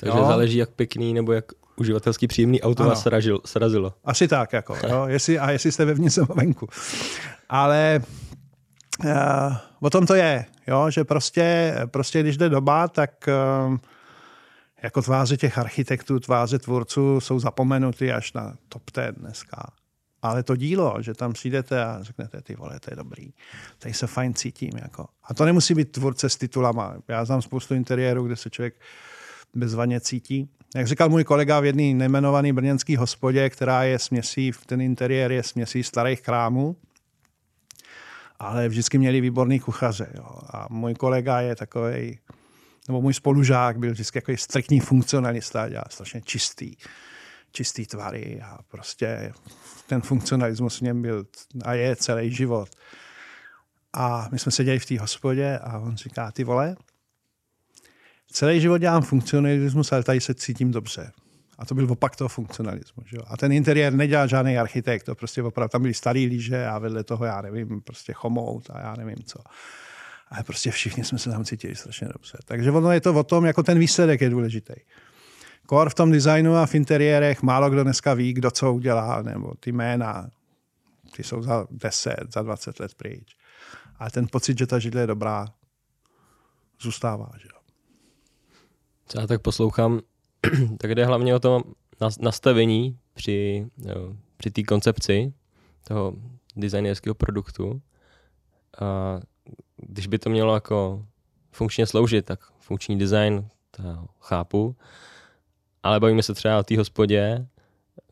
Takže 0.00 0.18
jo? 0.18 0.24
záleží, 0.24 0.56
jak 0.56 0.70
pěkný 0.70 1.14
nebo 1.14 1.32
jak 1.32 1.44
uživatelsky 1.76 2.26
příjemný 2.26 2.62
auto 2.62 2.84
vás 2.84 3.02
sražil, 3.02 3.40
srazilo. 3.44 3.94
Asi 4.04 4.28
tak, 4.28 4.52
jako, 4.52 4.76
jo? 4.88 5.04
Jestli, 5.08 5.38
a 5.38 5.50
jestli 5.50 5.72
jste 5.72 5.84
vevnitř 5.84 6.16
nebo 6.16 6.34
venku. 6.34 6.68
Ale 7.48 8.02
uh, 9.04 9.56
o 9.80 9.90
tom 9.90 10.06
to 10.06 10.14
je, 10.14 10.44
jo? 10.66 10.90
že 10.90 11.04
prostě, 11.04 11.74
prostě 11.86 12.20
když 12.20 12.36
jde 12.36 12.48
doba, 12.48 12.88
tak 12.88 13.28
uh, 13.68 13.76
jako 14.82 15.02
tváře 15.02 15.36
těch 15.36 15.58
architektů, 15.58 16.20
tváře 16.20 16.58
tvůrců 16.58 17.20
jsou 17.20 17.38
zapomenuty 17.40 18.12
až 18.12 18.32
na 18.32 18.54
top 18.68 18.90
ten 18.90 19.14
dneska. 19.14 19.72
Ale 20.22 20.42
to 20.42 20.56
dílo, 20.56 20.96
že 21.00 21.14
tam 21.14 21.32
přijdete 21.32 21.84
a 21.84 21.98
řeknete, 22.02 22.42
ty 22.42 22.54
vole, 22.54 22.80
to 22.80 22.90
je 22.90 22.96
dobrý, 22.96 23.32
tady 23.78 23.94
se 23.94 24.06
fajn 24.06 24.34
cítím. 24.34 24.70
Jako. 24.82 25.06
A 25.24 25.34
to 25.34 25.44
nemusí 25.44 25.74
být 25.74 25.92
tvůrce 25.92 26.28
s 26.28 26.36
titulama. 26.36 26.96
Já 27.08 27.24
znám 27.24 27.42
spoustu 27.42 27.74
interiérů, 27.74 28.26
kde 28.26 28.36
se 28.36 28.50
člověk 28.50 28.74
bezvaně 29.54 30.00
cítí. 30.00 30.48
Jak 30.74 30.86
říkal 30.86 31.08
můj 31.08 31.24
kolega 31.24 31.60
v 31.60 31.64
jedné 31.64 31.94
nejmenované 31.94 32.52
brněnské 32.52 32.98
hospodě, 32.98 33.50
která 33.50 33.82
je 33.82 33.98
směsí, 33.98 34.52
ten 34.66 34.80
interiér 34.80 35.32
je 35.32 35.42
směsí 35.42 35.82
starých 35.82 36.22
krámů, 36.22 36.76
ale 38.38 38.68
vždycky 38.68 38.98
měli 38.98 39.20
výborný 39.20 39.60
kuchaře. 39.60 40.06
Jo. 40.14 40.38
A 40.50 40.66
můj 40.70 40.94
kolega 40.94 41.40
je 41.40 41.56
takový, 41.56 42.18
nebo 42.88 43.02
můj 43.02 43.14
spolužák 43.14 43.78
byl 43.78 43.90
vždycky 43.90 44.20
takový 44.20 44.36
striktní 44.36 44.80
funkcionalista, 44.80 45.68
dělal 45.68 45.84
strašně 45.90 46.20
čistý 46.24 46.76
čistý 47.52 47.86
tvary 47.86 48.40
a 48.44 48.58
prostě 48.68 49.32
ten 49.86 50.00
funkcionalismus 50.00 50.78
v 50.78 50.82
něm 50.82 51.02
byl 51.02 51.26
a 51.64 51.74
je 51.74 51.96
celý 51.96 52.34
život. 52.34 52.68
A 53.92 54.28
my 54.32 54.38
jsme 54.38 54.52
seděli 54.52 54.78
v 54.78 54.86
té 54.86 55.00
hospodě 55.00 55.58
a 55.58 55.78
on 55.78 55.96
říká, 55.96 56.32
ty 56.32 56.44
vole, 56.44 56.76
celý 58.32 58.60
život 58.60 58.78
dělám 58.78 59.02
funkcionalismus, 59.02 59.92
ale 59.92 60.02
tady 60.02 60.20
se 60.20 60.34
cítím 60.34 60.70
dobře. 60.70 61.12
A 61.58 61.64
to 61.64 61.74
byl 61.74 61.92
opak 61.92 62.16
toho 62.16 62.28
funkcionalismu. 62.28 63.02
Že? 63.06 63.16
A 63.26 63.36
ten 63.36 63.52
interiér 63.52 63.92
nedělal 63.92 64.28
žádný 64.28 64.58
architekt, 64.58 65.02
to 65.02 65.14
prostě 65.14 65.42
opravdu, 65.42 65.68
tam 65.68 65.82
byly 65.82 65.94
starý 65.94 66.26
líže 66.26 66.66
a 66.66 66.78
vedle 66.78 67.04
toho, 67.04 67.24
já 67.24 67.40
nevím, 67.40 67.80
prostě 67.80 68.12
chomout 68.12 68.70
a 68.70 68.80
já 68.80 68.94
nevím 68.96 69.24
co. 69.24 69.38
Ale 70.28 70.44
prostě 70.44 70.70
všichni 70.70 71.04
jsme 71.04 71.18
se 71.18 71.30
tam 71.30 71.44
cítili 71.44 71.76
strašně 71.76 72.08
dobře. 72.12 72.38
Takže 72.44 72.70
ono 72.70 72.92
je 72.92 73.00
to 73.00 73.14
o 73.14 73.24
tom, 73.24 73.44
jako 73.44 73.62
ten 73.62 73.78
výsledek 73.78 74.20
je 74.20 74.30
důležitý. 74.30 74.74
Kor 75.70 75.90
v 75.90 75.94
tom 75.94 76.10
designu 76.10 76.56
a 76.56 76.66
v 76.66 76.74
interiérech 76.74 77.42
málo 77.42 77.70
kdo 77.70 77.84
dneska 77.84 78.14
ví, 78.14 78.32
kdo 78.32 78.50
co 78.50 78.72
udělá, 78.72 79.22
nebo 79.22 79.54
ty 79.60 79.72
jména. 79.72 80.30
ty 81.16 81.22
jsou 81.22 81.42
za 81.42 81.66
10, 81.70 82.16
za 82.32 82.42
20 82.42 82.80
let 82.80 82.94
pryč. 82.94 83.36
Ale 83.98 84.10
ten 84.10 84.26
pocit, 84.32 84.58
že 84.58 84.66
ta 84.66 84.78
židle 84.78 85.00
je 85.00 85.06
dobrá, 85.06 85.46
zůstává. 86.80 87.30
Že? 87.42 87.48
Co 89.06 89.20
já 89.20 89.26
tak 89.26 89.42
poslouchám, 89.42 90.00
tak 90.78 90.94
jde 90.94 91.04
hlavně 91.04 91.34
o 91.34 91.38
to 91.38 91.62
nastavení 92.20 92.98
při, 93.14 93.66
jo, 93.78 94.16
při 94.36 94.50
té 94.50 94.62
koncepci 94.62 95.32
toho 95.84 96.14
designerského 96.56 97.14
produktu. 97.14 97.82
A 98.80 99.20
když 99.76 100.06
by 100.06 100.18
to 100.18 100.30
mělo 100.30 100.54
jako 100.54 101.06
funkčně 101.52 101.86
sloužit, 101.86 102.24
tak 102.24 102.40
funkční 102.58 102.98
design 102.98 103.48
to 103.70 103.82
chápu, 104.20 104.76
ale 105.82 106.00
bavíme 106.00 106.22
se 106.22 106.34
třeba 106.34 106.58
o 106.58 106.62
té 106.62 106.78
hospodě, 106.78 107.46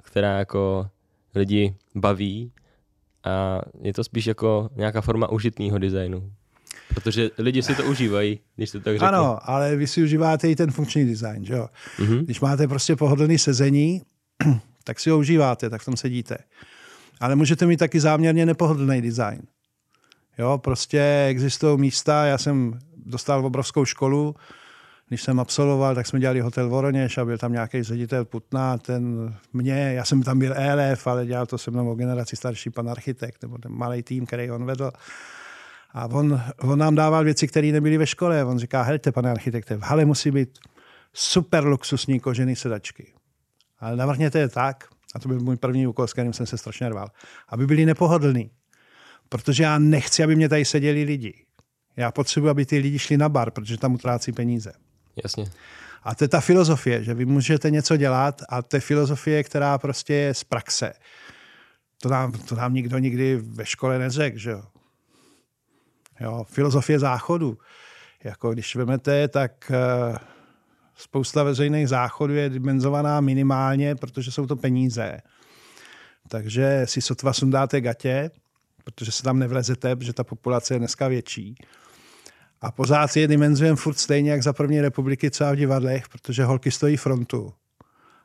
která 0.02 0.38
jako 0.38 0.90
lidi 1.34 1.75
baví 1.94 2.52
a 3.25 3.60
je 3.82 3.92
to 3.92 4.04
spíš 4.04 4.26
jako 4.26 4.70
nějaká 4.76 5.00
forma 5.00 5.30
užitného 5.30 5.78
designu. 5.78 6.32
Protože 6.94 7.30
lidi 7.38 7.62
si 7.62 7.75
to 7.75 7.84
užívají, 7.84 8.40
když 8.56 8.70
to 8.70 8.80
tak 8.80 8.94
řeknu. 8.94 9.08
Ano, 9.08 9.50
ale 9.50 9.76
vy 9.76 9.87
si 9.87 10.02
užíváte 10.02 10.50
i 10.50 10.56
ten 10.56 10.70
funkční 10.70 11.06
design, 11.06 11.44
že 11.44 11.54
jo? 11.54 11.68
Mm-hmm. 11.98 12.25
Když 12.25 12.40
máte 12.40 12.68
prostě 12.68 12.96
pohodlný 12.96 13.38
sezení, 13.38 14.02
tak 14.84 15.00
si 15.00 15.10
ho 15.10 15.18
užíváte, 15.18 15.70
tak 15.70 15.82
v 15.82 15.84
tom 15.84 15.96
sedíte. 15.96 16.38
Ale 17.20 17.37
můžete 17.37 17.66
mít 17.66 17.76
taky 17.76 18.00
záměrně 18.00 18.46
nepohodlný 18.46 19.02
design. 19.02 19.42
Jo, 20.38 20.58
prostě 20.58 21.26
existují 21.28 21.78
místa, 21.78 22.25
já 22.25 22.38
jsem 22.38 22.78
dostal 22.96 23.46
obrovskou 23.46 23.84
školu, 23.84 24.34
když 25.09 25.23
jsem 25.23 25.41
absolvoval, 25.41 25.95
tak 25.95 26.07
jsme 26.07 26.21
dělali 26.21 26.41
hotel 26.41 26.69
Voroněž 26.69 27.19
a 27.19 27.25
byl 27.25 27.38
tam 27.38 27.53
nějaký 27.53 27.83
ředitel 27.83 28.25
Putna, 28.25 28.79
ten 28.79 29.35
mě, 29.53 29.93
já 29.93 30.05
jsem 30.05 30.23
tam 30.23 30.38
byl 30.38 30.55
ELF, 30.57 31.07
ale 31.07 31.27
dělal 31.27 31.47
to 31.47 31.59
se 31.59 31.71
mnou 31.71 31.91
o 31.91 31.95
generaci 31.95 32.37
starší 32.37 32.71
pan 32.71 32.91
architekt, 32.91 33.43
nebo 33.43 33.59
ten 33.59 33.73
malý 33.73 34.03
tým, 34.03 34.27
který 34.27 34.50
on 34.50 34.65
vedl. 34.65 34.91
A 35.93 36.07
on, 36.07 36.43
on 36.59 36.79
nám 36.79 36.95
dával 36.95 37.25
věci, 37.25 37.49
které 37.49 37.73
nebyly 37.73 37.99
ve 37.99 38.07
škole. 38.07 38.45
On 38.45 38.59
říká, 38.59 38.83
helte, 38.83 39.12
pane 39.12 39.31
architekte, 39.31 39.77
v 39.77 39.83
hale 39.83 40.05
musí 40.05 40.31
být 40.31 40.59
super 41.12 41.65
luxusní 41.65 42.21
kožený 42.21 42.57
sedačky. 42.57 43.12
Ale 43.81 43.97
navrhněte 43.97 44.38
je 44.38 44.49
tak, 44.49 44.88
a 45.15 45.19
to 45.19 45.29
byl 45.29 45.41
můj 45.41 45.57
první 45.57 45.87
úkol, 45.87 46.07
s 46.07 46.12
kterým 46.12 46.33
jsem 46.33 46.47
se 46.47 46.59
strašně 46.59 46.88
rval, 46.88 47.09
aby 47.49 47.67
byli 47.67 47.87
nepohodlní. 47.87 48.50
Protože 49.29 49.62
já 49.62 49.79
nechci, 49.79 50.25
aby 50.25 50.37
mě 50.37 50.49
tady 50.49 50.65
seděli 50.65 51.03
lidi. 51.03 51.45
Já 51.97 52.12
potřebuji, 52.12 52.49
aby 52.49 52.67
ty 52.67 52.79
lidi 52.79 52.99
šli 52.99 53.17
na 53.17 53.29
bar, 53.29 53.50
protože 53.50 53.79
tam 53.79 53.95
utrácí 53.95 54.33
peníze. 54.33 54.73
Jasně. 55.25 55.50
A 56.02 56.14
to 56.14 56.25
je 56.25 56.28
ta 56.28 56.40
filozofie, 56.40 57.04
že 57.04 57.14
vy 57.14 57.25
můžete 57.25 57.70
něco 57.70 57.96
dělat 57.96 58.42
a 58.48 58.62
to 58.62 58.76
je 58.76 58.80
filozofie, 58.80 59.44
která 59.44 59.78
prostě 59.78 60.14
je 60.14 60.34
z 60.34 60.44
praxe. 60.44 60.92
To 62.02 62.08
nám, 62.08 62.32
to 62.32 62.54
nám 62.54 62.75
nikdo 62.75 62.98
nikdy 62.98 63.37
ve 63.37 63.66
škole 63.66 63.98
neřekl, 63.98 64.38
že 64.38 64.50
jo. 64.50 64.62
jo 66.20 66.44
filozofie 66.48 66.98
záchodu. 66.98 67.58
Jako 68.25 68.52
když 68.52 68.76
vezmete, 68.76 69.28
tak 69.28 69.72
uh, 70.10 70.16
spousta 70.96 71.42
veřejných 71.42 71.88
záchodů 71.88 72.34
je 72.34 72.50
dimenzovaná 72.50 73.20
minimálně, 73.20 73.94
protože 73.94 74.32
jsou 74.32 74.46
to 74.46 74.56
peníze. 74.56 75.20
Takže 76.28 76.82
si 76.84 77.02
sotva 77.02 77.32
sundáte 77.32 77.80
gatě, 77.80 78.30
protože 78.84 79.12
se 79.12 79.22
tam 79.22 79.38
nevlezete, 79.38 79.96
protože 79.96 80.12
ta 80.12 80.25
populace 80.25 80.75
je 80.75 80.78
dneska 80.78 81.08
větší. 81.08 81.54
A 82.61 82.73
pořád 82.73 83.17
je 83.17 83.29
dimenzujeme 83.29 83.77
furt 83.77 83.99
stejně, 83.99 84.31
jak 84.31 84.43
za 84.43 84.53
první 84.53 84.81
republiky, 84.81 85.31
co 85.31 85.45
v 85.53 85.57
divadlech, 85.57 86.09
protože 86.09 86.45
holky 86.45 86.71
stojí 86.71 86.97
frontu. 86.97 87.53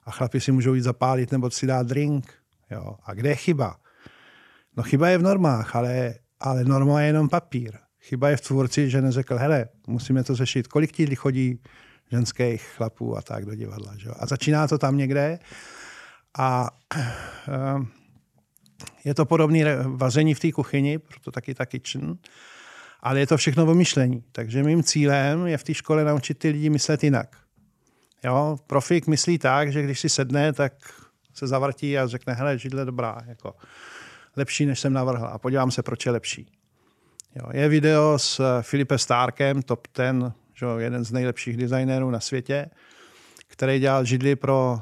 A 0.04 0.12
chlapi 0.12 0.42
si 0.42 0.52
můžou 0.52 0.74
jít 0.74 0.82
zapálit 0.82 1.32
nebo 1.32 1.52
si 1.52 1.68
dát 1.68 1.88
drink. 1.88 2.34
Jo. 2.72 2.96
A 3.04 3.13
kde 3.13 3.30
je 3.30 3.36
chyba? 3.36 3.76
No 4.78 4.84
chyba 4.84 5.10
je 5.10 5.17
v 5.17 5.22
normách, 5.22 5.76
ale, 5.76 6.13
ale 6.39 6.63
norma 6.63 7.02
je 7.02 7.08
jenom 7.08 7.30
papír. 7.30 7.78
Chyba 8.00 8.30
je 8.30 8.38
v 8.38 8.41
tvůrci, 8.41 8.89
že 8.89 9.02
neřekl, 9.02 9.38
hele, 9.38 9.65
musíme 9.88 10.24
to 10.24 10.36
řešit. 10.36 10.67
Kolik 10.67 10.91
ti 10.91 11.15
chodí 11.15 11.60
ženských 12.12 12.62
chlapů 12.62 13.17
a 13.17 13.22
tak 13.22 13.46
do 13.46 13.56
divadla. 13.56 13.93
Že? 13.98 14.10
A 14.10 14.26
začíná 14.26 14.67
to 14.67 14.78
tam 14.78 14.98
někde. 14.98 15.39
A 16.38 16.69
uh, 17.48 17.86
je 19.06 19.13
to 19.13 19.26
podobné 19.26 19.78
vaření 19.84 20.34
v 20.34 20.39
té 20.39 20.52
kuchyni, 20.52 20.98
proto 20.98 21.32
taky 21.32 21.54
ta 21.54 21.65
kitchen 21.65 22.17
ale 23.04 23.20
je 23.20 23.28
to 23.28 23.38
všechno 23.38 23.66
o 23.66 23.74
myšlení. 23.74 24.24
Takže 24.32 24.63
mým 24.63 24.84
cílem 24.84 25.48
je 25.48 25.58
v 25.58 25.63
té 25.63 25.74
škole 25.74 26.04
naučit 26.04 26.39
ty 26.39 26.50
lidi 26.50 26.70
myslet 26.70 27.04
jinak. 27.04 27.38
Jo, 28.24 28.58
profik 28.68 29.08
myslí 29.08 29.38
tak, 29.38 29.72
že 29.72 29.82
když 29.82 30.00
si 30.00 30.10
sedne, 30.10 30.54
tak 30.54 30.74
se 31.34 31.48
zavrtí 31.48 31.98
a 31.98 32.08
řekne, 32.08 32.34
hele, 32.34 32.58
židle 32.58 32.86
dobrá, 32.86 33.18
jako 33.26 33.56
lepší, 34.36 34.66
než 34.66 34.80
jsem 34.80 34.94
navrhl. 34.94 35.26
A 35.26 35.38
podívám 35.38 35.72
se, 35.72 35.84
proč 35.84 36.06
je 36.06 36.12
lepší. 36.12 36.48
Jo, 37.36 37.46
je 37.54 37.70
video 37.70 38.20
s 38.20 38.62
Filipem 38.62 38.98
Starkem, 38.98 39.62
top 39.62 39.88
ten, 39.88 40.34
že, 40.54 40.66
jeden 40.78 41.06
z 41.06 41.12
nejlepších 41.12 41.58
designérů 41.58 42.12
na 42.12 42.20
světě, 42.20 42.70
který 43.54 43.80
dělal 43.80 44.06
židli 44.06 44.36
pro 44.36 44.82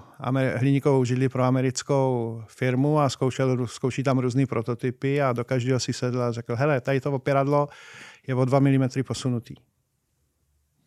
hliníkovou 0.56 1.04
židli 1.06 1.30
pro 1.30 1.44
americkou 1.44 2.44
firmu 2.48 3.00
a 3.00 3.10
zkoušel, 3.10 3.68
zkouší 3.68 4.04
tam 4.04 4.20
různé 4.20 4.46
prototypy 4.46 5.22
a 5.22 5.34
do 5.34 5.46
každého 5.46 5.80
si 5.80 5.94
sedl 5.94 6.22
a 6.22 6.32
řekl, 6.32 6.56
hele, 6.56 6.82
tady 6.82 7.02
to 7.02 7.12
opěradlo 7.12 7.68
je 8.28 8.36
o 8.36 8.46
2 8.46 8.60
mm 8.60 8.90
posunutý. 9.08 9.56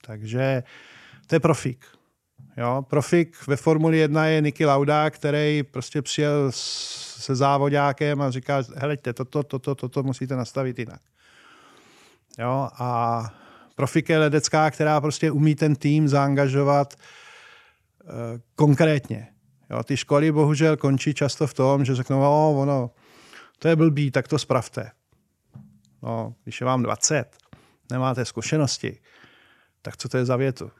Takže 0.06 0.62
to 1.26 1.34
je 1.34 1.40
profík. 1.40 1.86
Jo, 2.56 2.84
profík 2.88 3.46
ve 3.46 3.56
Formuli 3.56 3.98
1 3.98 4.26
je 4.26 4.40
Niky 4.40 4.66
Lauda, 4.66 5.10
který 5.10 5.62
prostě 5.62 6.02
přijel 6.02 6.46
se 6.52 7.34
závodákem 7.34 8.22
a 8.22 8.30
říká, 8.30 8.62
heleďte, 8.76 9.12
toto, 9.12 9.42
toto, 9.42 9.74
toto 9.74 10.02
musíte 10.02 10.36
nastavit 10.36 10.78
jinak. 10.78 11.00
Jo, 12.38 12.68
a 12.78 13.22
profik 13.74 14.08
je 14.08 14.18
ledecká, 14.18 14.70
která 14.70 15.00
prostě 15.00 15.30
umí 15.30 15.54
ten 15.54 15.76
tým 15.76 16.08
zaangažovat 16.08 16.94
konkrétně. 18.54 19.28
Jo, 19.70 19.82
ty 19.82 19.96
školy 19.96 20.32
bohužel 20.32 20.76
končí 20.76 21.14
často 21.14 21.46
v 21.46 21.54
tom, 21.54 21.84
že 21.84 21.94
řeknou, 21.94 22.20
o, 22.20 22.60
ono, 22.62 22.90
to 23.58 23.68
je 23.68 23.76
blbý, 23.76 24.10
tak 24.10 24.28
to 24.28 24.38
spravte. 24.38 24.90
No, 26.02 26.34
když 26.44 26.60
je 26.60 26.64
vám 26.64 26.82
20, 26.82 27.24
nemáte 27.90 28.24
zkušenosti, 28.24 29.00
tak 29.82 29.96
co 29.96 30.08
to 30.08 30.16
je 30.16 30.24
za 30.24 30.36
větu? 30.36 30.70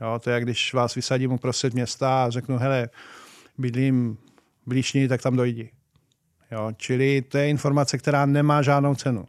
Jo, 0.00 0.18
to 0.18 0.30
je, 0.30 0.40
když 0.40 0.74
vás 0.74 0.94
vysadím 0.94 1.32
uprostřed 1.32 1.74
města 1.74 2.24
a 2.24 2.30
řeknu, 2.30 2.58
hele, 2.58 2.88
bydlím 3.58 4.18
blížní, 4.66 5.08
tak 5.08 5.22
tam 5.22 5.36
dojdi. 5.36 5.70
Jo, 6.50 6.72
čili 6.76 7.22
to 7.22 7.38
je 7.38 7.48
informace, 7.48 7.98
která 7.98 8.26
nemá 8.26 8.62
žádnou 8.62 8.94
cenu. 8.94 9.28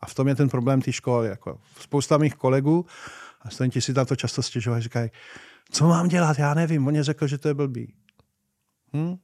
A 0.00 0.06
v 0.06 0.14
tom 0.14 0.28
je 0.28 0.34
ten 0.34 0.48
problém 0.48 0.82
té 0.82 0.92
školy. 0.92 1.28
Jako 1.28 1.60
spousta 1.80 2.18
mých 2.18 2.34
kolegů 2.34 2.86
a 3.42 3.50
studenti 3.50 3.80
si 3.80 3.92
na 3.92 4.04
to 4.04 4.16
často 4.16 4.42
stěžují 4.42 4.82
říkají, 4.82 5.10
co 5.72 5.88
mám 5.88 6.08
dělat, 6.08 6.38
já 6.38 6.54
nevím, 6.54 6.86
on 6.86 7.02
řekl, 7.02 7.26
že 7.26 7.38
to 7.38 7.48
je 7.48 7.54
blbý. 7.54 7.94
Hm? 8.96 9.16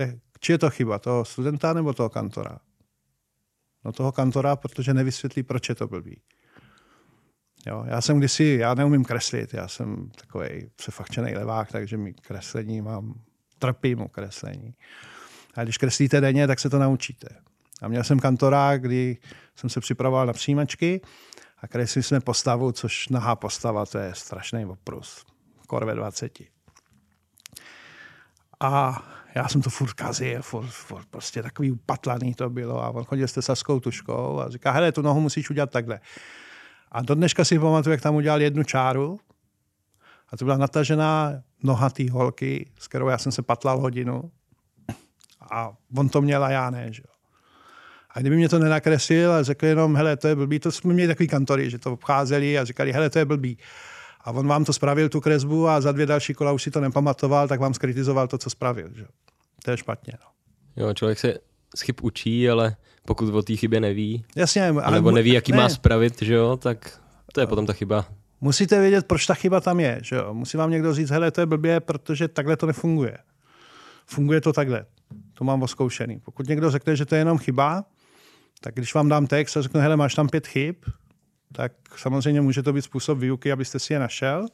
Je, 0.00 0.18
či 0.40 0.52
je 0.52 0.58
to 0.58 0.70
chyba, 0.70 0.98
toho 0.98 1.24
studenta 1.24 1.72
nebo 1.72 1.92
toho 1.92 2.10
kantora? 2.10 2.58
No 3.84 3.92
toho 3.92 4.12
kantora, 4.12 4.56
protože 4.56 4.94
nevysvětlí, 4.94 5.42
proč 5.42 5.68
je 5.68 5.74
to 5.74 5.88
blbý. 5.88 6.20
Jo, 7.66 7.84
já 7.86 8.00
jsem 8.00 8.18
kdysi, 8.18 8.56
já 8.60 8.74
neumím 8.74 9.04
kreslit, 9.04 9.54
já 9.54 9.68
jsem 9.68 10.10
takový 10.20 10.70
přefakčený 10.76 11.34
levák, 11.34 11.72
takže 11.72 11.96
mi 11.96 12.14
kreslení 12.14 12.80
mám, 12.80 13.14
trpím 13.58 14.00
u 14.00 14.08
kreslení. 14.08 14.74
A 15.54 15.64
když 15.64 15.78
kreslíte 15.78 16.20
denně, 16.20 16.46
tak 16.46 16.60
se 16.60 16.70
to 16.70 16.78
naučíte. 16.78 17.28
A 17.82 17.88
měl 17.88 18.04
jsem 18.04 18.20
kantora, 18.20 18.76
kdy 18.76 19.16
jsem 19.56 19.70
se 19.70 19.80
připravoval 19.80 20.26
na 20.26 20.32
přijímačky 20.32 21.00
a 21.64 21.68
kreslili 21.68 22.02
jsme 22.02 22.20
postavu, 22.20 22.72
což 22.72 23.08
nahá 23.08 23.36
postava, 23.36 23.86
to 23.86 23.98
je 23.98 24.14
strašný 24.14 24.66
oprus. 24.66 25.24
Korve 25.66 25.94
20. 25.94 26.38
A 28.60 29.02
já 29.34 29.48
jsem 29.48 29.62
to 29.62 29.70
furt 29.70 29.92
kazil, 29.92 30.42
furt, 30.42 30.66
furt 30.66 31.06
prostě 31.10 31.42
takový 31.42 31.72
upatlaný 31.72 32.34
to 32.34 32.50
bylo 32.50 32.84
a 32.84 32.90
on 32.90 33.04
chodil 33.04 33.28
s 33.28 33.32
tesaskou 33.32 33.80
tuškou 33.80 34.40
a 34.40 34.50
říká, 34.50 34.70
hele, 34.70 34.92
tu 34.92 35.02
nohu 35.02 35.20
musíš 35.20 35.50
udělat 35.50 35.70
takhle. 35.70 36.00
A 36.92 37.02
do 37.02 37.14
dneška 37.14 37.44
si 37.44 37.58
pamatuju, 37.58 37.92
jak 37.92 38.00
tam 38.00 38.14
udělal 38.14 38.42
jednu 38.42 38.64
čáru 38.64 39.20
a 40.28 40.36
to 40.36 40.44
byla 40.44 40.56
natažená 40.56 41.32
noha 41.62 41.90
té 41.90 42.10
holky, 42.10 42.70
s 42.78 42.88
kterou 42.88 43.08
já 43.08 43.18
jsem 43.18 43.32
se 43.32 43.42
patlal 43.42 43.80
hodinu 43.80 44.30
a 45.50 45.72
on 45.96 46.08
to 46.08 46.22
měl 46.22 46.44
a 46.44 46.50
já 46.50 46.70
ne. 46.70 46.92
Že? 46.92 47.02
A 48.14 48.20
kdyby 48.20 48.36
mě 48.36 48.48
to 48.48 48.58
nenakreslil 48.58 49.32
a 49.32 49.42
řekl 49.42 49.66
jenom, 49.66 49.96
hele, 49.96 50.16
to 50.16 50.28
je 50.28 50.36
blbý, 50.36 50.58
to 50.58 50.72
jsme 50.72 50.94
měli 50.94 51.08
takový 51.08 51.28
kantory, 51.28 51.70
že 51.70 51.78
to 51.78 51.92
obcházeli 51.92 52.58
a 52.58 52.64
říkali, 52.64 52.92
hele, 52.92 53.10
to 53.10 53.18
je 53.18 53.24
blbý 53.24 53.58
a 54.24 54.30
on 54.30 54.48
vám 54.48 54.64
to 54.64 54.72
spravil, 54.72 55.08
tu 55.08 55.20
kresbu, 55.20 55.68
a 55.68 55.80
za 55.80 55.92
dvě 55.92 56.06
další 56.06 56.34
kola 56.34 56.52
už 56.52 56.62
si 56.62 56.70
to 56.70 56.80
nepamatoval, 56.80 57.48
tak 57.48 57.60
vám 57.60 57.74
skritizoval 57.74 58.28
to, 58.28 58.38
co 58.38 58.50
spravil. 58.50 58.88
Že? 58.94 59.04
To 59.64 59.70
je 59.70 59.76
špatně. 59.76 60.12
No. 60.20 60.84
Jo, 60.84 60.94
člověk 60.94 61.18
se 61.18 61.34
z 61.76 61.80
chyb 61.80 61.96
učí, 62.02 62.50
ale 62.50 62.76
pokud 63.06 63.34
o 63.34 63.42
té 63.42 63.56
chybě 63.56 63.80
neví, 63.80 64.24
Jasně, 64.36 64.68
ale 64.68 64.96
nebo 64.96 65.10
neví, 65.10 65.32
jaký 65.32 65.52
ne. 65.52 65.58
má 65.58 65.68
spravit, 65.68 66.22
že 66.22 66.34
jo, 66.34 66.56
tak 66.56 67.00
to 67.32 67.40
je 67.40 67.46
potom 67.46 67.66
ta 67.66 67.72
chyba. 67.72 68.06
Musíte 68.40 68.80
vědět, 68.80 69.06
proč 69.06 69.26
ta 69.26 69.34
chyba 69.34 69.60
tam 69.60 69.80
je. 69.80 69.98
Že 70.02 70.16
jo? 70.16 70.34
Musí 70.34 70.56
vám 70.56 70.70
někdo 70.70 70.94
říct, 70.94 71.10
hele, 71.10 71.30
to 71.30 71.40
je 71.40 71.46
blbě, 71.46 71.80
protože 71.80 72.28
takhle 72.28 72.56
to 72.56 72.66
nefunguje. 72.66 73.18
Funguje 74.06 74.40
to 74.40 74.52
takhle. 74.52 74.86
To 75.34 75.44
mám 75.44 75.62
oskoušený. 75.62 76.20
Pokud 76.24 76.48
někdo 76.48 76.70
řekne, 76.70 76.96
že 76.96 77.04
to 77.06 77.14
je 77.14 77.20
jenom 77.20 77.38
chyba, 77.38 77.84
tak 78.64 78.74
když 78.74 78.94
vám 78.94 79.08
dám 79.08 79.26
text 79.26 79.56
a 79.56 79.62
řeknu, 79.62 79.80
hele, 79.80 79.96
máš 79.96 80.14
tam 80.14 80.28
pět 80.28 80.46
chyb, 80.46 80.76
tak 81.52 81.72
samozřejmě 81.96 82.40
může 82.40 82.62
to 82.62 82.72
být 82.72 82.82
způsob 82.82 83.18
výuky, 83.18 83.52
abyste 83.52 83.78
si 83.78 83.92
je 83.92 83.98
našel. 83.98 84.46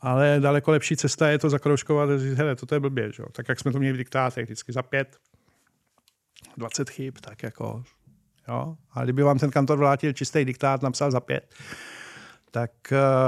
Ale 0.00 0.36
daleko 0.40 0.70
lepší 0.70 0.96
cesta 0.96 1.28
je 1.28 1.38
to 1.38 1.50
zakroužkovat 1.50 2.10
a 2.10 2.18
říct, 2.18 2.38
hele, 2.38 2.56
toto 2.56 2.74
je 2.74 2.80
blbě, 2.80 3.12
že? 3.12 3.22
tak 3.32 3.48
jak 3.48 3.60
jsme 3.60 3.72
to 3.72 3.78
měli 3.78 3.94
v 3.94 3.96
diktátech, 3.96 4.44
vždycky 4.44 4.72
za 4.72 4.82
pět, 4.82 5.16
20 6.56 6.90
chyb, 6.90 7.14
tak 7.20 7.42
jako, 7.42 7.82
jo. 8.48 8.76
A 8.92 9.04
kdyby 9.04 9.22
vám 9.22 9.38
ten 9.38 9.50
kantor 9.50 9.78
vrátil 9.78 10.12
čistý 10.12 10.44
diktát, 10.44 10.82
napsal 10.82 11.10
za 11.10 11.20
pět, 11.20 11.54
tak 12.50 12.70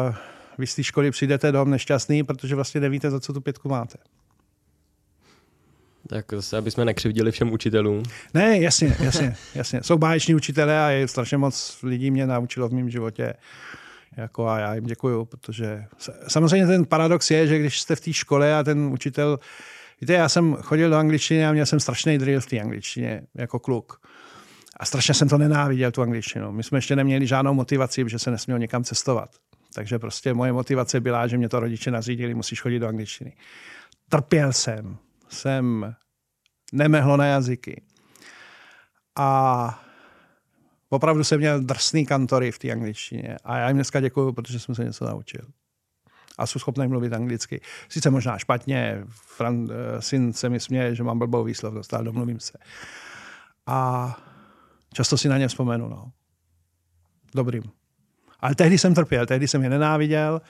uh, 0.08 0.14
vy 0.58 0.66
z 0.66 0.74
té 0.74 0.84
školy 0.84 1.10
přijdete 1.10 1.52
dom 1.52 1.70
nešťastný, 1.70 2.24
protože 2.24 2.54
vlastně 2.54 2.80
nevíte, 2.80 3.10
za 3.10 3.20
co 3.20 3.32
tu 3.32 3.40
pětku 3.40 3.68
máte. 3.68 3.98
Tak 6.08 6.26
zase, 6.32 6.56
aby 6.56 6.70
jsme 6.70 6.84
nekřivdili 6.84 7.32
všem 7.32 7.52
učitelům. 7.52 8.02
Ne, 8.34 8.58
jasně, 8.58 8.96
jasně, 9.00 9.36
jasně. 9.54 9.80
Jsou 9.82 9.98
báječní 9.98 10.34
učitelé 10.34 10.84
a 10.84 10.88
je 10.88 11.08
strašně 11.08 11.36
moc 11.36 11.78
lidí 11.82 12.10
mě 12.10 12.26
naučilo 12.26 12.68
v 12.68 12.72
mém 12.72 12.90
životě. 12.90 13.34
Jako 14.16 14.48
a 14.48 14.58
já 14.58 14.74
jim 14.74 14.84
děkuju, 14.84 15.24
protože 15.24 15.84
samozřejmě 16.28 16.66
ten 16.66 16.84
paradox 16.84 17.30
je, 17.30 17.46
že 17.46 17.58
když 17.58 17.80
jste 17.80 17.96
v 17.96 18.00
té 18.00 18.12
škole 18.12 18.54
a 18.54 18.62
ten 18.62 18.78
učitel, 18.78 19.38
víte, 20.00 20.12
já 20.12 20.28
jsem 20.28 20.54
chodil 20.54 20.90
do 20.90 20.96
angličtiny 20.96 21.46
a 21.46 21.52
měl 21.52 21.66
jsem 21.66 21.80
strašný 21.80 22.18
drill 22.18 22.40
v 22.40 22.46
té 22.46 22.60
angličtině 22.60 23.22
jako 23.34 23.58
kluk. 23.58 24.00
A 24.80 24.84
strašně 24.84 25.14
jsem 25.14 25.28
to 25.28 25.38
nenáviděl, 25.38 25.90
tu 25.90 26.02
angličtinu. 26.02 26.52
My 26.52 26.62
jsme 26.62 26.78
ještě 26.78 26.96
neměli 26.96 27.26
žádnou 27.26 27.54
motivaci, 27.54 28.04
že 28.06 28.18
se 28.18 28.30
nesměl 28.30 28.58
někam 28.58 28.84
cestovat. 28.84 29.30
Takže 29.74 29.98
prostě 29.98 30.34
moje 30.34 30.52
motivace 30.52 31.00
byla, 31.00 31.26
že 31.26 31.38
mě 31.38 31.48
to 31.48 31.60
rodiče 31.60 31.90
nařídili, 31.90 32.34
musíš 32.34 32.60
chodit 32.60 32.78
do 32.78 32.88
angličtiny. 32.88 33.32
Trpěl 34.08 34.52
jsem, 34.52 34.96
jsem 35.28 35.94
nemehlo 36.72 37.16
na 37.16 37.26
jazyky. 37.26 37.82
A 39.16 39.82
opravdu 40.88 41.24
jsem 41.24 41.38
měl 41.38 41.60
drsný 41.60 42.06
kantory 42.06 42.52
v 42.52 42.58
té 42.58 42.72
angličtině. 42.72 43.36
A 43.44 43.58
já 43.58 43.68
jim 43.68 43.76
dneska 43.76 44.00
děkuju, 44.00 44.32
protože 44.32 44.60
jsem 44.60 44.74
se 44.74 44.84
něco 44.84 45.04
naučil. 45.04 45.46
A 46.38 46.46
jsou 46.46 46.58
schopný 46.58 46.88
mluvit 46.88 47.12
anglicky. 47.12 47.60
Sice 47.88 48.10
možná 48.10 48.38
špatně, 48.38 49.04
Fran, 49.08 49.68
eh, 49.70 50.02
syn 50.02 50.32
se 50.32 50.48
mi 50.48 50.60
směje, 50.60 50.94
že 50.94 51.02
mám 51.02 51.18
blbou 51.18 51.44
výslovnost, 51.44 51.94
ale 51.94 52.04
domluvím 52.04 52.40
se. 52.40 52.58
A 53.66 54.16
často 54.92 55.18
si 55.18 55.28
na 55.28 55.38
ně 55.38 55.48
vzpomenu. 55.48 55.88
No. 55.88 56.12
Dobrým. 57.34 57.62
Ale 58.40 58.54
tehdy 58.54 58.78
jsem 58.78 58.94
trpěl, 58.94 59.26
tehdy 59.26 59.48
jsem 59.48 59.62
je 59.62 59.70
nenáviděl, 59.70 60.40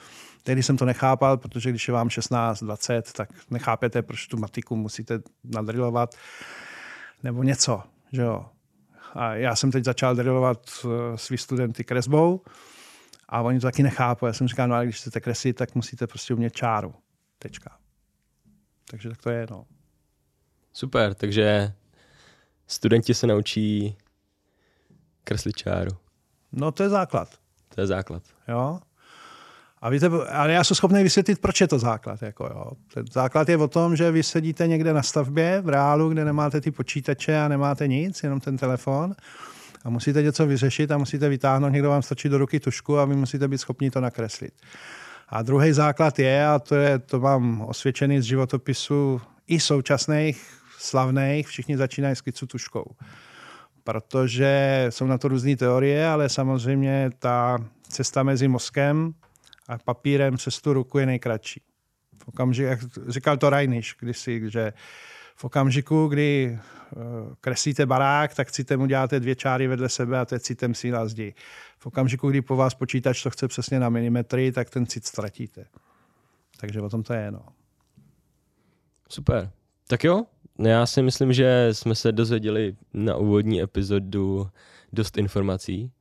tehdy 0.46 0.62
jsem 0.62 0.76
to 0.76 0.84
nechápal, 0.84 1.36
protože 1.36 1.70
když 1.70 1.88
je 1.88 1.94
vám 1.94 2.10
16, 2.10 2.62
20, 2.62 3.12
tak 3.12 3.28
nechápete, 3.50 4.02
proč 4.02 4.26
tu 4.26 4.36
matiku 4.36 4.76
musíte 4.76 5.18
nadrilovat 5.44 6.14
nebo 7.22 7.42
něco. 7.42 7.82
Že 8.12 8.22
jo. 8.22 8.46
A 9.14 9.34
já 9.34 9.56
jsem 9.56 9.70
teď 9.70 9.84
začal 9.84 10.14
drilovat 10.14 10.70
eh, 10.84 11.18
svý 11.18 11.38
studenty 11.38 11.84
kresbou 11.84 12.40
a 13.28 13.40
oni 13.42 13.60
to 13.60 13.66
taky 13.66 13.82
nechápou. 13.82 14.26
Já 14.26 14.32
jsem 14.32 14.48
říkal, 14.48 14.68
no 14.68 14.74
ale 14.74 14.84
když 14.84 14.96
chcete 14.96 15.20
kreslit, 15.20 15.56
tak 15.56 15.74
musíte 15.74 16.06
prostě 16.06 16.34
umět 16.34 16.56
čáru. 16.56 16.94
Tečka. 17.38 17.78
Takže 18.90 19.08
tak 19.08 19.22
to 19.22 19.30
je, 19.30 19.46
no. 19.50 19.66
Super, 20.72 21.14
takže 21.14 21.72
studenti 22.66 23.14
se 23.14 23.26
naučí 23.26 23.96
kreslit 25.24 25.56
čáru. 25.56 25.90
No 26.52 26.72
to 26.72 26.82
je 26.82 26.88
základ. 26.88 27.28
To 27.74 27.80
je 27.80 27.86
základ. 27.86 28.22
Jo? 28.48 28.80
A 29.86 29.90
víte, 29.90 30.06
ale 30.28 30.52
já 30.52 30.64
jsem 30.64 30.74
schopný 30.74 31.02
vysvětlit, 31.02 31.38
proč 31.38 31.60
je 31.60 31.68
to 31.68 31.78
základ. 31.78 32.22
Jako 32.22 32.44
jo. 32.44 32.70
Ten 32.94 33.04
základ 33.12 33.48
je 33.48 33.56
o 33.56 33.68
tom, 33.68 33.96
že 33.96 34.10
vy 34.10 34.22
sedíte 34.22 34.66
někde 34.66 34.92
na 34.92 35.02
stavbě 35.02 35.60
v 35.60 35.68
reálu, 35.68 36.08
kde 36.08 36.24
nemáte 36.24 36.60
ty 36.60 36.70
počítače 36.70 37.38
a 37.40 37.48
nemáte 37.48 37.88
nic, 37.88 38.22
jenom 38.22 38.40
ten 38.40 38.56
telefon 38.56 39.14
a 39.84 39.90
musíte 39.90 40.22
něco 40.22 40.46
vyřešit 40.46 40.90
a 40.90 40.98
musíte 40.98 41.28
vytáhnout, 41.28 41.68
někdo 41.72 41.88
vám 41.88 42.02
stačí 42.02 42.28
do 42.28 42.38
ruky 42.38 42.60
tušku 42.60 42.98
a 42.98 43.04
vy 43.04 43.16
musíte 43.16 43.48
být 43.48 43.58
schopni 43.58 43.90
to 43.90 44.00
nakreslit. 44.00 44.52
A 45.28 45.42
druhý 45.42 45.72
základ 45.72 46.18
je, 46.18 46.46
a 46.46 46.58
to, 46.58 46.74
je, 46.74 46.98
to 46.98 47.20
mám 47.20 47.60
osvědčený 47.60 48.20
z 48.20 48.24
životopisu 48.24 49.20
i 49.46 49.60
současných, 49.60 50.46
slavných, 50.78 51.48
všichni 51.48 51.76
začínají 51.76 52.16
skicu 52.16 52.46
tuškou. 52.46 52.84
Protože 53.84 54.86
jsou 54.90 55.06
na 55.06 55.18
to 55.18 55.28
různé 55.28 55.56
teorie, 55.56 56.08
ale 56.08 56.28
samozřejmě 56.28 57.10
ta 57.18 57.58
cesta 57.88 58.22
mezi 58.22 58.48
mozkem 58.48 59.14
a 59.68 59.78
papírem 59.78 60.36
přes 60.36 60.60
tu 60.60 60.72
ruku 60.72 60.98
je 60.98 61.06
nejkratší. 61.06 61.62
V 62.18 62.28
okamžiku, 62.28 62.68
jak 62.68 62.80
říkal 63.08 63.36
to 63.36 63.50
Rajniš 63.50 63.96
kdysi, 64.00 64.50
že 64.50 64.72
v 65.36 65.44
okamžiku, 65.44 66.08
kdy 66.08 66.58
uh, 66.96 67.02
kreslíte 67.40 67.86
barák, 67.86 68.34
tak 68.34 68.52
citem 68.52 68.80
uděláte 68.80 69.20
dvě 69.20 69.34
čáry 69.34 69.66
vedle 69.66 69.88
sebe 69.88 70.18
a 70.18 70.24
to 70.24 70.34
je 70.34 70.40
citem 70.40 70.74
síla 70.74 71.08
zdi. 71.08 71.34
V 71.78 71.86
okamžiku, 71.86 72.30
kdy 72.30 72.42
po 72.42 72.56
vás 72.56 72.74
počítač 72.74 73.22
to 73.22 73.30
chce 73.30 73.48
přesně 73.48 73.80
na 73.80 73.88
milimetry, 73.88 74.52
tak 74.52 74.70
ten 74.70 74.86
cit 74.86 75.06
ztratíte. 75.06 75.64
Takže 76.60 76.80
o 76.80 76.88
tom 76.88 77.02
to 77.02 77.12
je, 77.12 77.30
no. 77.30 77.46
Super. 79.08 79.50
Tak 79.88 80.04
jo, 80.04 80.24
já 80.58 80.86
si 80.86 81.02
myslím, 81.02 81.32
že 81.32 81.68
jsme 81.72 81.94
se 81.94 82.12
dozvěděli 82.12 82.76
na 82.94 83.16
úvodní 83.16 83.62
epizodu 83.62 84.50
dost 84.92 85.18
informací. 85.18 85.92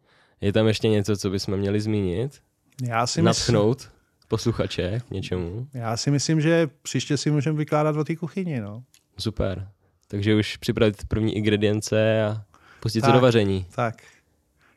Je 0.41 0.53
tam 0.53 0.67
ještě 0.67 0.89
něco, 0.89 1.17
co 1.17 1.29
bychom 1.29 1.57
měli 1.57 1.81
zmínit? 1.81 2.41
Já 2.83 3.07
si 3.07 3.21
Natchnout 3.21 3.77
myslím, 3.77 3.91
posluchače 4.27 5.01
k 5.07 5.11
něčemu? 5.11 5.67
Já 5.73 5.97
si 5.97 6.11
myslím, 6.11 6.41
že 6.41 6.69
příště 6.81 7.17
si 7.17 7.31
můžeme 7.31 7.57
vykládat 7.57 7.95
o 7.95 8.03
té 8.03 8.15
kuchyni. 8.15 8.61
No. 8.61 8.83
Super. 9.17 9.67
Takže 10.07 10.35
už 10.35 10.57
připravit 10.57 11.07
první 11.07 11.35
ingredience 11.35 12.23
a 12.23 12.43
pustit 12.79 13.01
tak, 13.01 13.09
se 13.09 13.13
do 13.13 13.19
vaření. 13.19 13.65
Tak. 13.75 13.95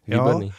Výborný. 0.06 0.46
Jo. 0.46 0.52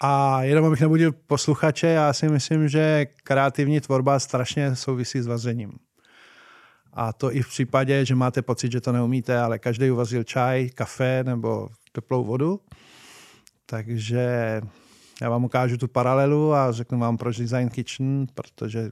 A 0.00 0.42
jenom 0.42 0.64
abych 0.64 0.80
nebudil 0.80 1.12
posluchače, 1.12 1.86
já 1.86 2.12
si 2.12 2.28
myslím, 2.28 2.68
že 2.68 3.06
kreativní 3.24 3.80
tvorba 3.80 4.18
strašně 4.18 4.76
souvisí 4.76 5.20
s 5.20 5.26
vařením. 5.26 5.72
A 6.92 7.12
to 7.12 7.34
i 7.34 7.42
v 7.42 7.48
případě, 7.48 8.04
že 8.04 8.14
máte 8.14 8.42
pocit, 8.42 8.72
že 8.72 8.80
to 8.80 8.92
neumíte, 8.92 9.40
ale 9.40 9.58
každý 9.58 9.90
uvařil 9.90 10.24
čaj, 10.24 10.70
kafe 10.70 11.24
nebo 11.24 11.68
teplou 11.92 12.24
vodu. 12.24 12.60
Takže 13.66 14.60
já 15.22 15.30
vám 15.30 15.44
ukážu 15.44 15.76
tu 15.76 15.88
paralelu 15.88 16.54
a 16.54 16.72
řeknu 16.72 16.98
vám, 16.98 17.16
proč 17.16 17.38
Design 17.38 17.68
Kitchen, 17.68 18.26
protože 18.34 18.90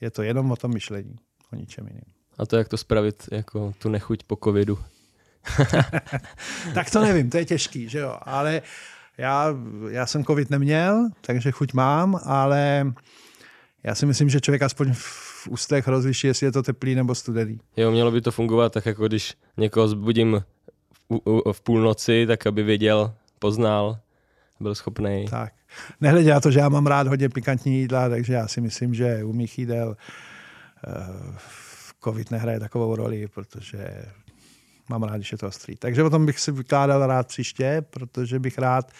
je 0.00 0.10
to 0.10 0.22
jenom 0.22 0.50
o 0.50 0.56
tom 0.56 0.72
myšlení, 0.72 1.16
o 1.52 1.56
ničem 1.56 1.86
jiném. 1.86 2.04
A 2.38 2.46
to 2.46 2.56
jak 2.56 2.68
to 2.68 2.76
spravit, 2.76 3.28
jako 3.30 3.74
tu 3.78 3.88
nechuť 3.88 4.22
po 4.24 4.38
covidu? 4.44 4.78
tak 6.74 6.90
to 6.90 7.00
nevím, 7.00 7.30
to 7.30 7.36
je 7.36 7.44
těžký, 7.44 7.88
že 7.88 7.98
jo, 7.98 8.18
ale 8.22 8.62
já, 9.18 9.54
já 9.90 10.06
jsem 10.06 10.24
covid 10.24 10.50
neměl, 10.50 11.08
takže 11.20 11.50
chuť 11.50 11.72
mám, 11.72 12.20
ale 12.24 12.92
já 13.82 13.94
si 13.94 14.06
myslím, 14.06 14.28
že 14.28 14.40
člověk 14.40 14.62
aspoň 14.62 14.92
v 14.94 15.48
ústech 15.48 15.88
rozliší, 15.88 16.26
jestli 16.26 16.46
je 16.46 16.52
to 16.52 16.62
teplý 16.62 16.94
nebo 16.94 17.14
studený. 17.14 17.60
Jo, 17.76 17.90
mělo 17.90 18.10
by 18.10 18.20
to 18.20 18.30
fungovat 18.30 18.72
tak, 18.72 18.86
jako 18.86 19.08
když 19.08 19.34
někoho 19.56 19.88
zbudím 19.88 20.44
v, 21.10 21.52
v 21.52 21.60
půlnoci, 21.60 22.26
tak 22.26 22.46
aby 22.46 22.62
věděl, 22.62 23.14
poznal, 23.38 23.98
byl 24.60 24.74
schopný. 24.74 25.26
Tak. 25.30 25.52
Nehledě 26.00 26.30
na 26.30 26.40
to, 26.40 26.50
že 26.50 26.58
já 26.58 26.68
mám 26.68 26.86
rád 26.86 27.06
hodně 27.06 27.28
pikantní 27.28 27.80
jídla, 27.80 28.08
takže 28.08 28.32
já 28.32 28.48
si 28.48 28.60
myslím, 28.60 28.94
že 28.94 29.24
u 29.24 29.32
mých 29.32 29.58
jídel 29.58 29.96
uh, 30.86 31.36
covid 32.04 32.30
nehraje 32.30 32.60
takovou 32.60 32.96
roli, 32.96 33.28
protože 33.28 34.04
mám 34.88 35.02
rád, 35.02 35.16
když 35.16 35.32
je 35.32 35.38
to 35.38 35.46
ostrý. 35.46 35.76
Takže 35.76 36.02
o 36.02 36.10
tom 36.10 36.26
bych 36.26 36.40
si 36.40 36.52
vykládal 36.52 37.06
rád 37.06 37.26
příště, 37.26 37.84
protože 37.90 38.38
bych 38.38 38.58
rád 38.58 38.92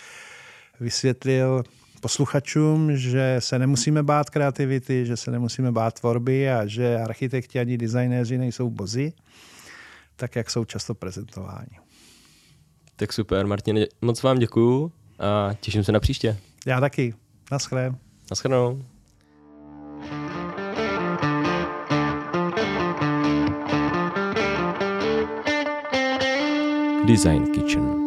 vysvětlil 0.80 1.64
posluchačům, 2.00 2.96
že 2.96 3.37
se 3.38 3.58
nemusíme 3.58 4.02
bát 4.02 4.30
kreativity, 4.30 5.06
že 5.06 5.16
se 5.16 5.30
nemusíme 5.30 5.72
bát 5.72 6.00
tvorby 6.00 6.50
a 6.50 6.66
že 6.66 6.96
architekti 6.96 7.60
ani 7.60 7.78
designéři 7.78 8.38
nejsou 8.38 8.70
bozy, 8.70 9.12
tak 10.16 10.37
jak 10.37 10.50
jsou 10.50 10.64
často 10.64 10.94
prezentováni. 10.94 11.78
Tak 12.96 13.12
super, 13.12 13.46
Martin, 13.46 13.87
moc 14.02 14.22
vám 14.22 14.38
děkuju 14.38 14.92
a 15.18 15.50
těším 15.60 15.84
se 15.84 15.92
na 15.92 16.00
příště. 16.00 16.37
Já 16.66 16.81
taky. 16.81 17.14
Naschle. 17.50 17.94
Naschledanou. 18.31 18.83
Design 27.07 27.53
Kitchen 27.53 28.03